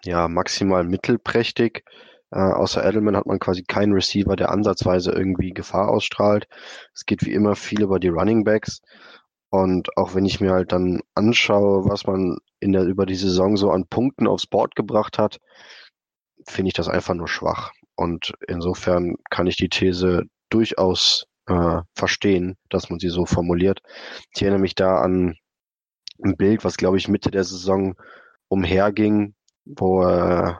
[0.03, 1.83] ja maximal mittelprächtig.
[2.31, 6.47] Äh, außer Edelman hat man quasi keinen Receiver, der ansatzweise irgendwie Gefahr ausstrahlt.
[6.93, 8.81] Es geht wie immer viel über die Running Backs.
[9.55, 13.55] Und auch wenn ich mir halt dann anschaue, was man in der, über die Saison
[13.55, 15.39] so an Punkten aufs Board gebracht hat,
[16.45, 17.71] finde ich das einfach nur schwach.
[17.95, 23.81] Und insofern kann ich die These durchaus äh, verstehen, dass man sie so formuliert.
[24.35, 25.37] Ich erinnere mich da an
[26.21, 27.95] ein Bild, was glaube ich Mitte der Saison
[28.49, 30.53] umherging, wo äh,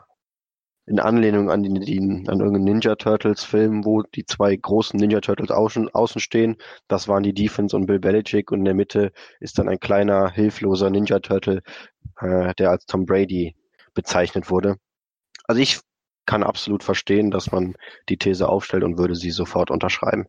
[0.87, 5.19] in Anlehnung an, die, die, an irgendeinen Ninja Turtles Film, wo die zwei großen Ninja
[5.19, 6.57] Turtles außen, außen stehen.
[6.87, 10.29] Das waren die Defense und Bill Belichick und in der Mitte ist dann ein kleiner,
[10.29, 11.63] hilfloser Ninja Turtle,
[12.19, 13.55] äh, der als Tom Brady
[13.93, 14.75] bezeichnet wurde.
[15.45, 15.79] Also ich
[16.25, 17.75] kann absolut verstehen, dass man
[18.09, 20.25] die These aufstellt und würde sie sofort unterschreiben.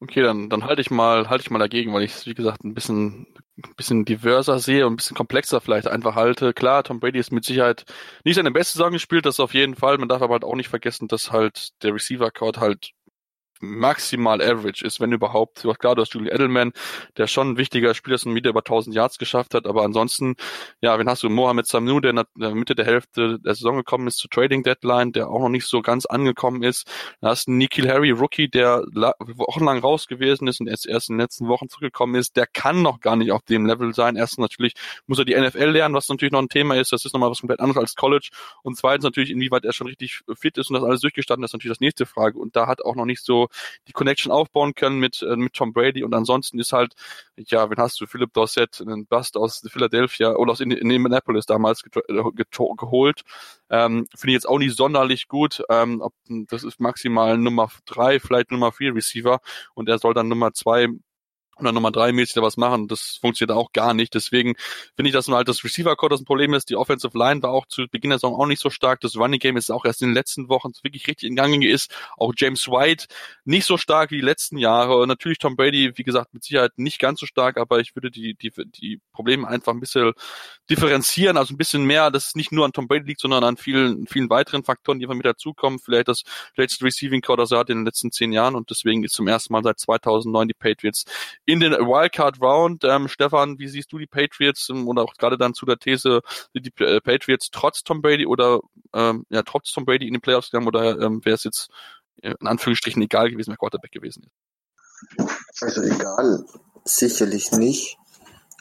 [0.00, 2.62] Okay, dann, dann halte ich mal, halte ich mal dagegen, weil ich es, wie gesagt,
[2.62, 3.26] ein bisschen,
[3.56, 6.54] ein bisschen diverser sehe und ein bisschen komplexer vielleicht einfach halte.
[6.54, 7.84] Klar, Tom Brady ist mit Sicherheit
[8.24, 9.98] nicht seine beste Saison gespielt, das auf jeden Fall.
[9.98, 12.90] Man darf aber halt auch nicht vergessen, dass halt der Receiver-Code halt
[13.60, 15.66] maximal average ist, wenn überhaupt.
[15.78, 16.72] Klar, du hast Julian Edelman,
[17.16, 20.36] der schon ein wichtiger Spieler ist und wieder über 1000 Yards geschafft hat, aber ansonsten,
[20.80, 24.06] ja, wenn hast du Mohamed Samnu, der in der Mitte der Hälfte der Saison gekommen
[24.06, 26.86] ist zur Trading Deadline, der auch noch nicht so ganz angekommen ist.
[27.20, 28.82] Dann hast du Nikhil Harry, Rookie, der
[29.18, 32.36] wochenlang raus gewesen ist und jetzt erst in den letzten Wochen zurückgekommen ist.
[32.36, 34.16] Der kann noch gar nicht auf dem Level sein.
[34.16, 34.74] Erstens natürlich
[35.06, 36.92] muss er die NFL lernen, was natürlich noch ein Thema ist.
[36.92, 38.30] Das ist nochmal was komplett anderes als College.
[38.62, 41.76] Und zweitens natürlich, inwieweit er schon richtig fit ist und das alles durchgestanden ist, natürlich
[41.76, 42.38] das nächste Frage.
[42.38, 43.47] Und da hat auch noch nicht so
[43.86, 46.04] die Connection aufbauen können mit, äh, mit Tom Brady.
[46.04, 46.94] Und ansonsten ist halt,
[47.36, 48.06] ja, wenn hast du?
[48.06, 52.22] Philip Dossett, einen Bust aus Philadelphia oder aus Indianapolis damals äh,
[52.76, 53.22] geholt,
[53.70, 55.62] ähm, finde ich jetzt auch nicht sonderlich gut.
[55.68, 59.40] Ähm, ob, das ist maximal Nummer drei, vielleicht Nummer vier Receiver.
[59.74, 60.88] Und er soll dann Nummer zwei
[61.60, 62.88] oder Nummer drei mäßig da was machen.
[62.88, 64.14] Das funktioniert auch gar nicht.
[64.14, 64.54] Deswegen
[64.96, 66.70] finde ich, dass halt das Receiver-Core das ein Problem ist.
[66.70, 69.00] Die Offensive Line war auch zu Beginn der Saison auch nicht so stark.
[69.00, 71.94] Das Running Game ist auch erst in den letzten Wochen wirklich richtig in Gang ist.
[72.16, 73.06] Auch James White
[73.44, 74.96] nicht so stark wie die letzten Jahre.
[74.98, 78.10] Und natürlich Tom Brady, wie gesagt, mit Sicherheit nicht ganz so stark, aber ich würde
[78.10, 80.12] die, die, die Probleme einfach ein bisschen
[80.70, 83.56] differenzieren, also ein bisschen mehr, dass es nicht nur an Tom Brady liegt, sondern an
[83.56, 85.78] vielen, vielen weiteren Faktoren, die einfach mit dazukommen.
[85.78, 86.22] Vielleicht das
[86.56, 89.28] letzte Receiving Core, das er hat in den letzten zehn Jahren und deswegen ist zum
[89.28, 91.04] ersten Mal seit 2009 die Patriots
[91.48, 92.84] in den Wildcard Round.
[92.84, 96.20] Ähm, Stefan, wie siehst du die Patriots ähm, oder auch gerade dann zu der These,
[96.54, 98.60] die äh, Patriots trotz Tom Brady oder
[98.92, 101.70] ähm, ja trotz Tom Brady in den Playoffs gegangen oder ähm, wäre es jetzt
[102.20, 105.62] äh, in Anführungsstrichen egal gewesen, wer Quarterback gewesen ist?
[105.62, 106.44] Also egal,
[106.84, 107.96] sicherlich nicht.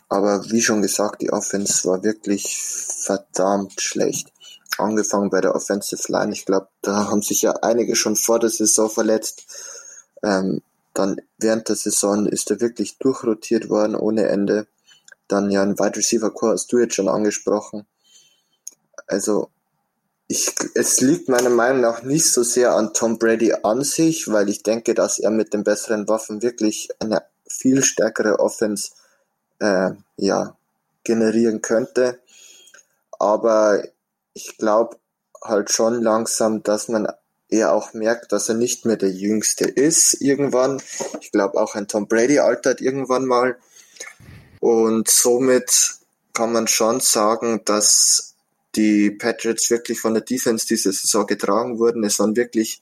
[0.07, 4.31] Aber wie schon gesagt, die Offense war wirklich verdammt schlecht.
[4.77, 6.31] Angefangen bei der Offensive Line.
[6.31, 9.45] Ich glaube, da haben sich ja einige schon vor der Saison verletzt.
[10.23, 10.61] Ähm,
[10.97, 14.67] dann während der Saison ist er wirklich durchrotiert worden ohne Ende.
[15.27, 17.85] Dann ja ein Wide Receiver Core hast du jetzt schon angesprochen.
[19.05, 19.49] Also
[20.27, 24.49] ich, es liegt meiner Meinung nach nicht so sehr an Tom Brady an sich, weil
[24.49, 28.91] ich denke, dass er mit den besseren Waffen wirklich eine viel stärkere Offense
[29.59, 30.57] äh, ja,
[31.03, 32.19] generieren könnte.
[33.19, 33.83] Aber
[34.33, 34.97] ich glaube
[35.43, 37.07] halt schon langsam, dass man
[37.49, 40.81] er auch merkt, dass er nicht mehr der Jüngste ist irgendwann.
[41.21, 43.57] Ich glaube auch ein Tom Brady altert irgendwann mal.
[44.59, 45.95] Und somit
[46.33, 48.35] kann man schon sagen, dass
[48.75, 52.03] die Patriots wirklich von der Defense diese Saison getragen wurden.
[52.03, 52.81] Es waren wirklich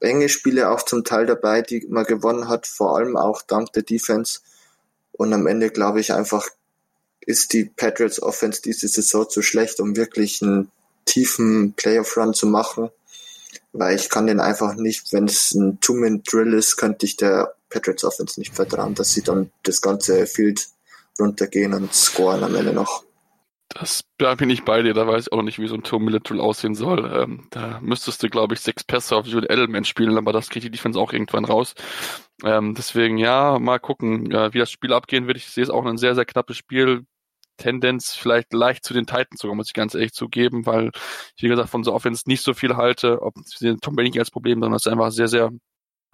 [0.00, 3.82] enge Spiele auch zum Teil dabei, die man gewonnen hat, vor allem auch dank der
[3.82, 4.40] Defense.
[5.12, 6.48] Und am Ende glaube ich einfach,
[7.20, 10.70] ist die Patriots Offense diese Saison zu schlecht, um wirklich einen
[11.04, 12.90] tiefen Playoff Run zu machen
[13.72, 18.04] weil ich kann den einfach nicht, wenn es ein Two-Minute-Drill ist, könnte ich der Patriots
[18.04, 20.68] Offense nicht vertrauen, dass sie dann das ganze Field
[21.18, 23.04] runtergehen und scoren am Ende noch.
[23.68, 26.40] Das da bin ich bei dir, da weiß ich auch nicht, wie so ein Two-Minute-Drill
[26.40, 27.10] aussehen soll.
[27.12, 30.64] Ähm, da müsstest du, glaube ich, sechs Pässe auf Jude Edelman spielen, aber das kriegt
[30.64, 31.74] die Defense auch irgendwann raus.
[32.44, 35.38] Ähm, deswegen, ja, mal gucken, ja, wie das Spiel abgehen wird.
[35.38, 37.04] Ich sehe es auch ein sehr, sehr knappes Spiel.
[37.56, 40.90] Tendenz vielleicht leicht zu den Titans sogar, muss ich ganz ehrlich zugeben, weil
[41.36, 43.34] ich, wie gesagt, von so Offense nicht so viel halte, ob
[43.80, 45.50] Tom Brady als Problem, sondern es ist einfach sehr, sehr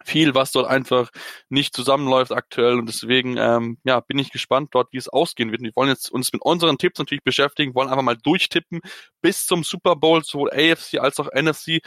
[0.04, 1.10] viel, was dort einfach
[1.48, 5.62] nicht zusammenläuft aktuell und deswegen ähm, ja bin ich gespannt dort, wie es ausgehen wird.
[5.62, 8.80] Wir wollen jetzt uns mit unseren Tipps natürlich beschäftigen, wollen einfach mal durchtippen
[9.20, 11.80] bis zum Super Bowl, sowohl AFC als auch NFC.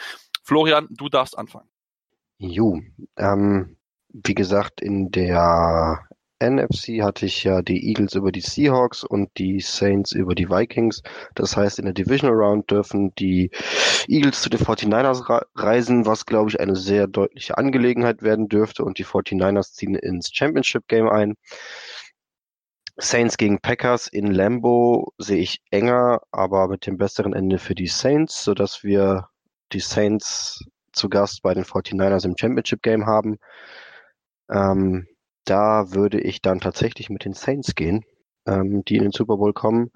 [0.44, 1.70] Florian, du darfst anfangen.
[2.38, 2.82] Jo,
[3.18, 3.78] ähm,
[4.10, 6.08] wie gesagt, in der
[6.42, 11.02] NFC hatte ich ja die Eagles über die Seahawks und die Saints über die Vikings.
[11.36, 13.52] Das heißt, in der Divisional Round dürfen die
[14.08, 18.98] Eagles zu den 49ers reisen, was glaube ich eine sehr deutliche Angelegenheit werden dürfte und
[18.98, 21.36] die 49ers ziehen ins Championship Game ein.
[22.98, 27.88] Saints gegen Packers in Lambo sehe ich enger, aber mit dem besseren Ende für die
[27.88, 29.30] Saints, sodass wir
[29.72, 33.38] die Saints zu Gast bei den 49ers im Championship Game haben.
[34.50, 35.08] Ähm,
[35.52, 38.06] da würde ich dann tatsächlich mit den Saints gehen,
[38.48, 39.92] ähm, die in den Super Bowl kommen.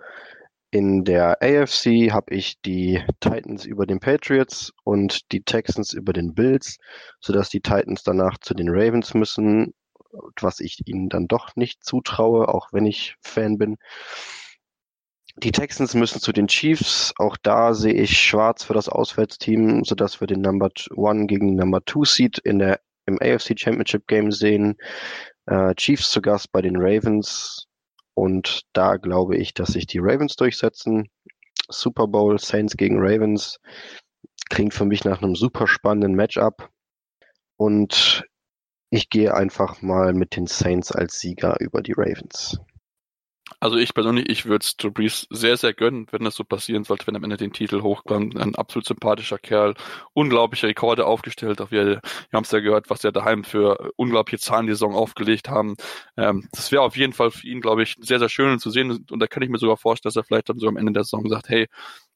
[0.70, 6.34] In der AFC habe ich die Titans über den Patriots und die Texans über den
[6.34, 6.78] Bills,
[7.22, 9.74] sodass die Titans danach zu den Ravens müssen,
[10.42, 13.78] was ich ihnen dann doch nicht zutraue, auch wenn ich Fan bin.
[15.38, 17.14] Die Texans müssen zu den Chiefs.
[17.18, 21.86] Auch da sehe ich schwarz für das Auswärtsteam, sodass wir den Number One gegen Number
[21.86, 24.76] Two Seed in der, im AFC Championship Game sehen.
[25.48, 27.68] Äh, Chiefs zu Gast bei den Ravens.
[28.14, 31.10] Und da glaube ich, dass sich die Ravens durchsetzen.
[31.70, 33.60] Super Bowl, Saints gegen Ravens.
[34.50, 36.70] Klingt für mich nach einem super spannenden Matchup.
[37.58, 38.26] Und
[38.90, 42.60] ich gehe einfach mal mit den Saints als Sieger über die Ravens.
[43.60, 46.84] Also ich persönlich, ich würde es Drew Brees sehr, sehr gönnen, wenn das so passieren
[46.84, 48.38] sollte, wenn am Ende den Titel hochkommt.
[48.38, 49.76] Ein absolut sympathischer Kerl,
[50.14, 51.62] unglaubliche Rekorde aufgestellt.
[51.62, 52.02] Auch wir, wir
[52.34, 55.76] haben es ja gehört, was er daheim für unglaubliche Zahlen die Saison aufgelegt haben.
[56.18, 59.06] Ähm, das wäre auf jeden Fall für ihn, glaube ich, sehr, sehr schön zu sehen.
[59.10, 61.04] Und da kann ich mir sogar vorstellen, dass er vielleicht dann so am Ende der
[61.04, 61.68] Saison sagt, hey,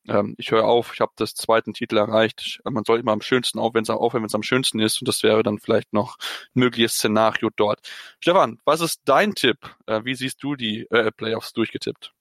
[0.07, 2.61] ähm, ich höre auf, ich habe das zweiten Titel erreicht.
[2.63, 5.01] Man soll immer am schönsten auf, wenn es aufhören, wenn es am schönsten ist.
[5.01, 6.17] Und das wäre dann vielleicht noch
[6.55, 7.79] ein mögliches Szenario dort.
[8.19, 9.57] Stefan, was ist dein Tipp?
[9.85, 12.13] Äh, wie siehst du die äh, Playoffs durchgetippt?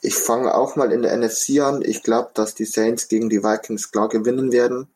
[0.00, 1.82] Ich fange auch mal in der NFC an.
[1.82, 4.88] Ich glaube, dass die Saints gegen die Vikings klar gewinnen werden.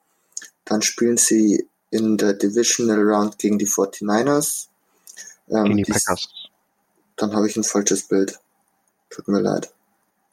[0.64, 4.68] Dann spielen sie in der Divisional Round gegen die 49ers.
[5.48, 6.28] Ähm, gegen die Packers.
[7.16, 8.38] Dann habe ich ein falsches Bild.
[9.10, 9.72] Tut mir leid.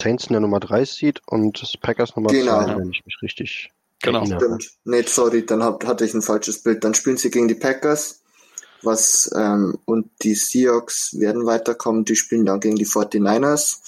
[0.01, 2.77] Saints in der Nummer 3 sieht und das Packers Nummer 2, genau.
[2.79, 3.71] wenn ich mich richtig
[4.01, 4.25] Genau.
[4.25, 4.71] Stimmt.
[4.85, 6.83] Nee, sorry, dann hab, hatte ich ein falsches Bild.
[6.83, 8.21] Dann spielen sie gegen die Packers,
[8.81, 13.79] was ähm, und die Seahawks werden weiterkommen, die spielen dann gegen die 49ers.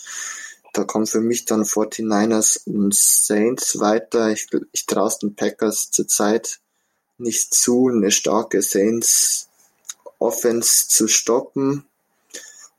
[0.74, 4.32] Da kommen für mich dann 49ers und Saints weiter.
[4.32, 6.60] Ich, ich traue den Packers zurzeit
[7.18, 9.50] nicht zu, eine starke Saints
[10.20, 11.86] Offense zu stoppen.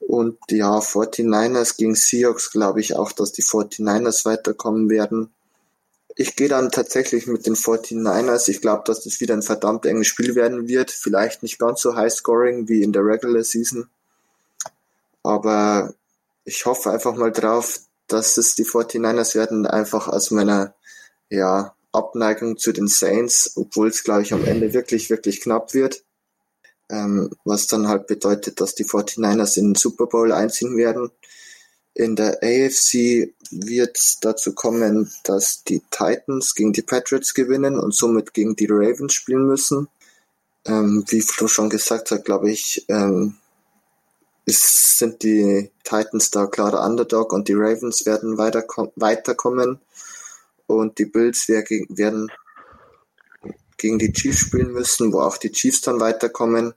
[0.09, 5.33] Und ja, 49ers gegen Seahawks glaube ich auch, dass die 49ers weiterkommen werden.
[6.17, 8.49] Ich gehe dann tatsächlich mit den 49ers.
[8.51, 10.91] Ich glaube, dass das wieder ein verdammt enges Spiel werden wird.
[10.91, 13.89] Vielleicht nicht ganz so high scoring wie in der Regular Season.
[15.23, 15.95] Aber
[16.45, 20.75] ich hoffe einfach mal drauf, dass es die 49ers werden, einfach aus meiner
[21.31, 26.03] ja, Abneigung zu den Saints, obwohl es, glaube ich, am Ende wirklich, wirklich knapp wird
[26.93, 31.11] ähm, was dann halt bedeutet, dass die 49ers in den Super Bowl einziehen werden.
[31.95, 37.95] In der AFC wird es dazu kommen, dass die Titans gegen die Patriots gewinnen und
[37.95, 39.89] somit gegen die Ravens spielen müssen.
[40.67, 43.37] Ähm, wie Flo schon gesagt hat, glaube ich, ähm,
[44.45, 49.81] es sind die Titans da klarer Underdog und die Ravens werden weiterkommen
[50.67, 52.31] und die Bills werden
[53.83, 56.73] gegen die Chiefs spielen müssen, wo auch die Chiefs dann weiterkommen.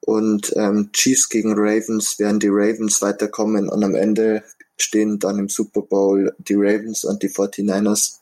[0.00, 4.42] Und ähm, Chiefs gegen Ravens werden die Ravens weiterkommen und am Ende
[4.78, 8.20] stehen dann im Super Bowl die Ravens und die 49ers.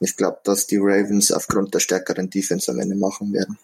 [0.00, 3.58] Ich glaube, dass die Ravens aufgrund der stärkeren Defense am Ende machen werden.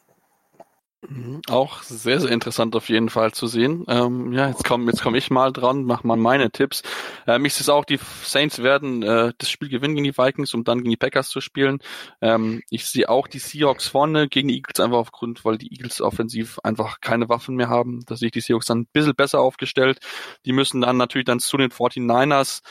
[1.09, 1.43] Mhm.
[1.49, 3.85] Auch sehr, sehr interessant auf jeden Fall zu sehen.
[3.89, 6.83] Ähm, ja, jetzt komme jetzt komm ich mal dran, mach mal meine Tipps.
[7.27, 10.65] Ähm, ich sehe auch, die Saints werden äh, das Spiel gewinnen gegen die Vikings, um
[10.65, 11.79] dann gegen die Packers zu spielen.
[12.21, 16.01] Ähm, ich sehe auch die Seahawks vorne gegen die Eagles einfach aufgrund, weil die Eagles
[16.01, 18.05] offensiv einfach keine Waffen mehr haben.
[18.07, 19.99] Da sehe ich die Seahawks dann ein bisschen besser aufgestellt.
[20.47, 22.63] Die müssen dann natürlich dann zu den 49ers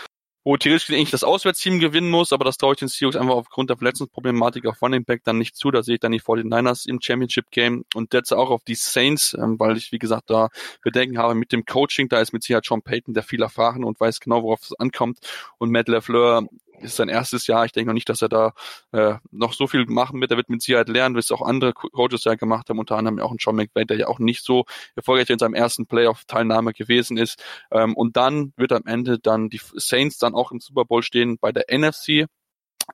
[0.43, 3.69] wo theoretisch eigentlich das Auswärtsteam gewinnen muss, aber das traue ich den Seahawks einfach aufgrund
[3.69, 5.71] der Verletzungsproblematik auf Running Back dann nicht zu.
[5.71, 9.35] Da sehe ich dann die 49ers im Championship Game und setze auch auf die Saints,
[9.39, 10.49] ähm, weil ich, wie gesagt, da
[10.81, 12.09] Bedenken habe mit dem Coaching.
[12.09, 15.19] Da ist mit Sicherheit John Payton, der viel erfahren und weiß genau, worauf es ankommt.
[15.57, 16.47] Und Matt LeFleur
[16.79, 17.65] ist sein erstes Jahr.
[17.65, 18.53] Ich denke noch nicht, dass er da
[18.91, 20.31] äh, noch so viel machen wird.
[20.31, 23.19] Er wird mit Sicherheit lernen, wie es auch andere Coaches ja gemacht haben, unter anderem
[23.19, 24.65] auch ein John McVay, der ja auch nicht so
[24.95, 27.43] erfolgreich in seinem ersten Playoff-Teilnahme gewesen ist.
[27.71, 31.37] Ähm, und dann wird am Ende dann die Saints dann auch im Super Bowl stehen
[31.39, 32.27] bei der NFC.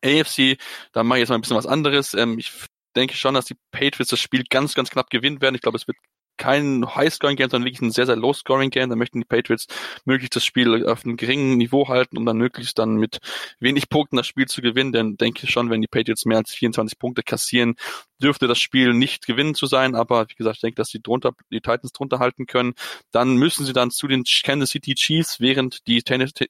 [0.04, 0.58] AFC,
[0.92, 2.14] da mache ich jetzt mal ein bisschen was anderes.
[2.14, 2.52] Ähm, ich
[2.96, 5.56] denke schon, dass die Patriots das Spiel ganz, ganz knapp gewinnen werden.
[5.56, 5.98] Ich glaube, es wird
[6.40, 8.90] kein High-Scoring-Game, sondern wirklich ein sehr, sehr Low-Scoring-Game.
[8.90, 9.68] Da möchten die Patriots
[10.06, 13.20] möglichst das Spiel auf einem geringen Niveau halten, um dann möglichst dann mit
[13.60, 14.92] wenig Punkten das Spiel zu gewinnen.
[14.92, 17.76] Denn denke ich schon, wenn die Patriots mehr als 24 Punkte kassieren,
[18.22, 19.96] dürfte das Spiel nicht gewinnen zu sein.
[19.96, 22.74] Aber wie gesagt, ich denke, dass die drunter, die Titans drunter halten können.
[23.12, 26.02] Dann müssen sie dann zu den Kansas City Chiefs, während die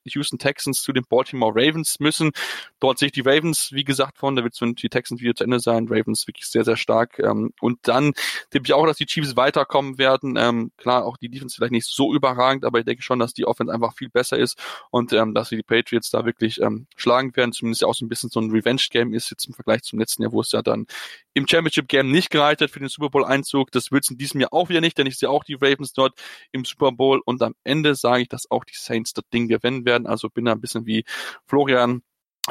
[0.06, 2.32] Houston Texans zu den Baltimore Ravens müssen.
[2.80, 5.60] Dort sehe ich die Ravens, wie gesagt, von, da wird die Texans wieder zu Ende
[5.60, 5.88] sein.
[5.90, 7.20] Ravens wirklich sehr, sehr stark.
[7.20, 8.14] Ähm, und dann
[8.52, 10.36] tippe ich auch, dass die Chiefs weiterkommen kommen werden.
[10.38, 13.46] Ähm, klar, auch die Defense vielleicht nicht so überragend, aber ich denke schon, dass die
[13.46, 14.62] Offense einfach viel besser ist
[14.92, 17.54] und ähm, dass sie die Patriots da wirklich ähm, schlagen werden.
[17.54, 20.34] Zumindest auch so ein bisschen so ein Revenge-Game ist jetzt im Vergleich zum letzten Jahr,
[20.34, 20.86] wo es ja dann
[21.34, 23.72] im Championship-Game nicht gereicht hat für den Super Bowl-Einzug.
[23.72, 25.94] Das wird es in diesem Jahr auch wieder nicht, denn ich sehe auch die Ravens
[25.94, 26.20] dort
[26.52, 29.86] im Super Bowl und am Ende sage ich, dass auch die Saints das Ding gewinnen
[29.86, 30.08] werden.
[30.08, 31.06] Also bin da ein bisschen wie
[31.48, 32.02] Florian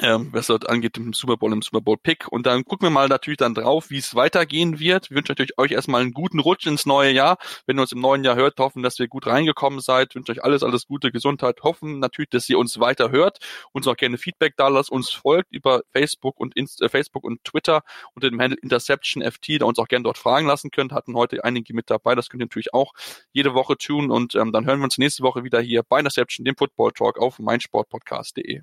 [0.03, 2.29] ähm, was dort angeht im Super Bowl, im Super Bowl Pick.
[2.29, 5.11] Und dann gucken wir mal natürlich dann drauf, wie es weitergehen wird.
[5.11, 7.39] Wir wünschen natürlich euch erstmal einen guten Rutsch ins neue Jahr.
[7.67, 10.15] Wenn ihr uns im neuen Jahr hört, hoffen, dass ihr gut reingekommen seid.
[10.15, 11.61] Wünsche euch alles, alles Gute, Gesundheit.
[11.63, 13.39] Hoffen natürlich, dass ihr uns weiter hört,
[13.73, 17.43] uns auch gerne Feedback da lasst, uns folgt über Facebook und Inst äh, Facebook und
[17.45, 17.83] Twitter
[18.15, 20.93] unter dem Handle Interception FT, da uns auch gerne dort fragen lassen könnt.
[20.93, 22.15] Hatten heute einige mit dabei.
[22.15, 22.93] Das könnt ihr natürlich auch
[23.33, 24.11] jede Woche tun.
[24.11, 27.19] Und ähm, dann hören wir uns nächste Woche wieder hier bei Interception, dem Football Talk
[27.19, 28.63] auf meinsportpodcast.de.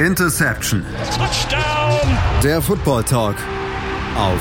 [0.00, 0.82] Interception.
[1.14, 2.18] Touchdown.
[2.42, 3.36] Der Football Talk
[4.16, 4.40] auf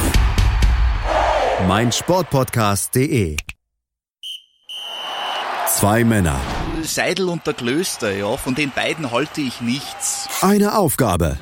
[1.67, 3.35] meinsportpodcast.de.
[5.67, 6.39] Zwei Männer.
[6.83, 10.29] Seidel und der Klöster, ja, von den beiden halte ich nichts.
[10.39, 11.37] Eine Aufgabe.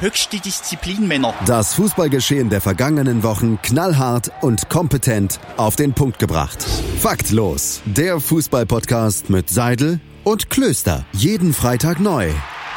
[0.00, 1.32] Höchste Disziplin, Männer.
[1.46, 6.66] Das Fußballgeschehen der vergangenen Wochen knallhart und kompetent auf den Punkt gebracht.
[6.98, 7.80] Faktlos.
[7.84, 11.04] Der Fußballpodcast mit Seidel und Klöster.
[11.12, 12.32] Jeden Freitag neu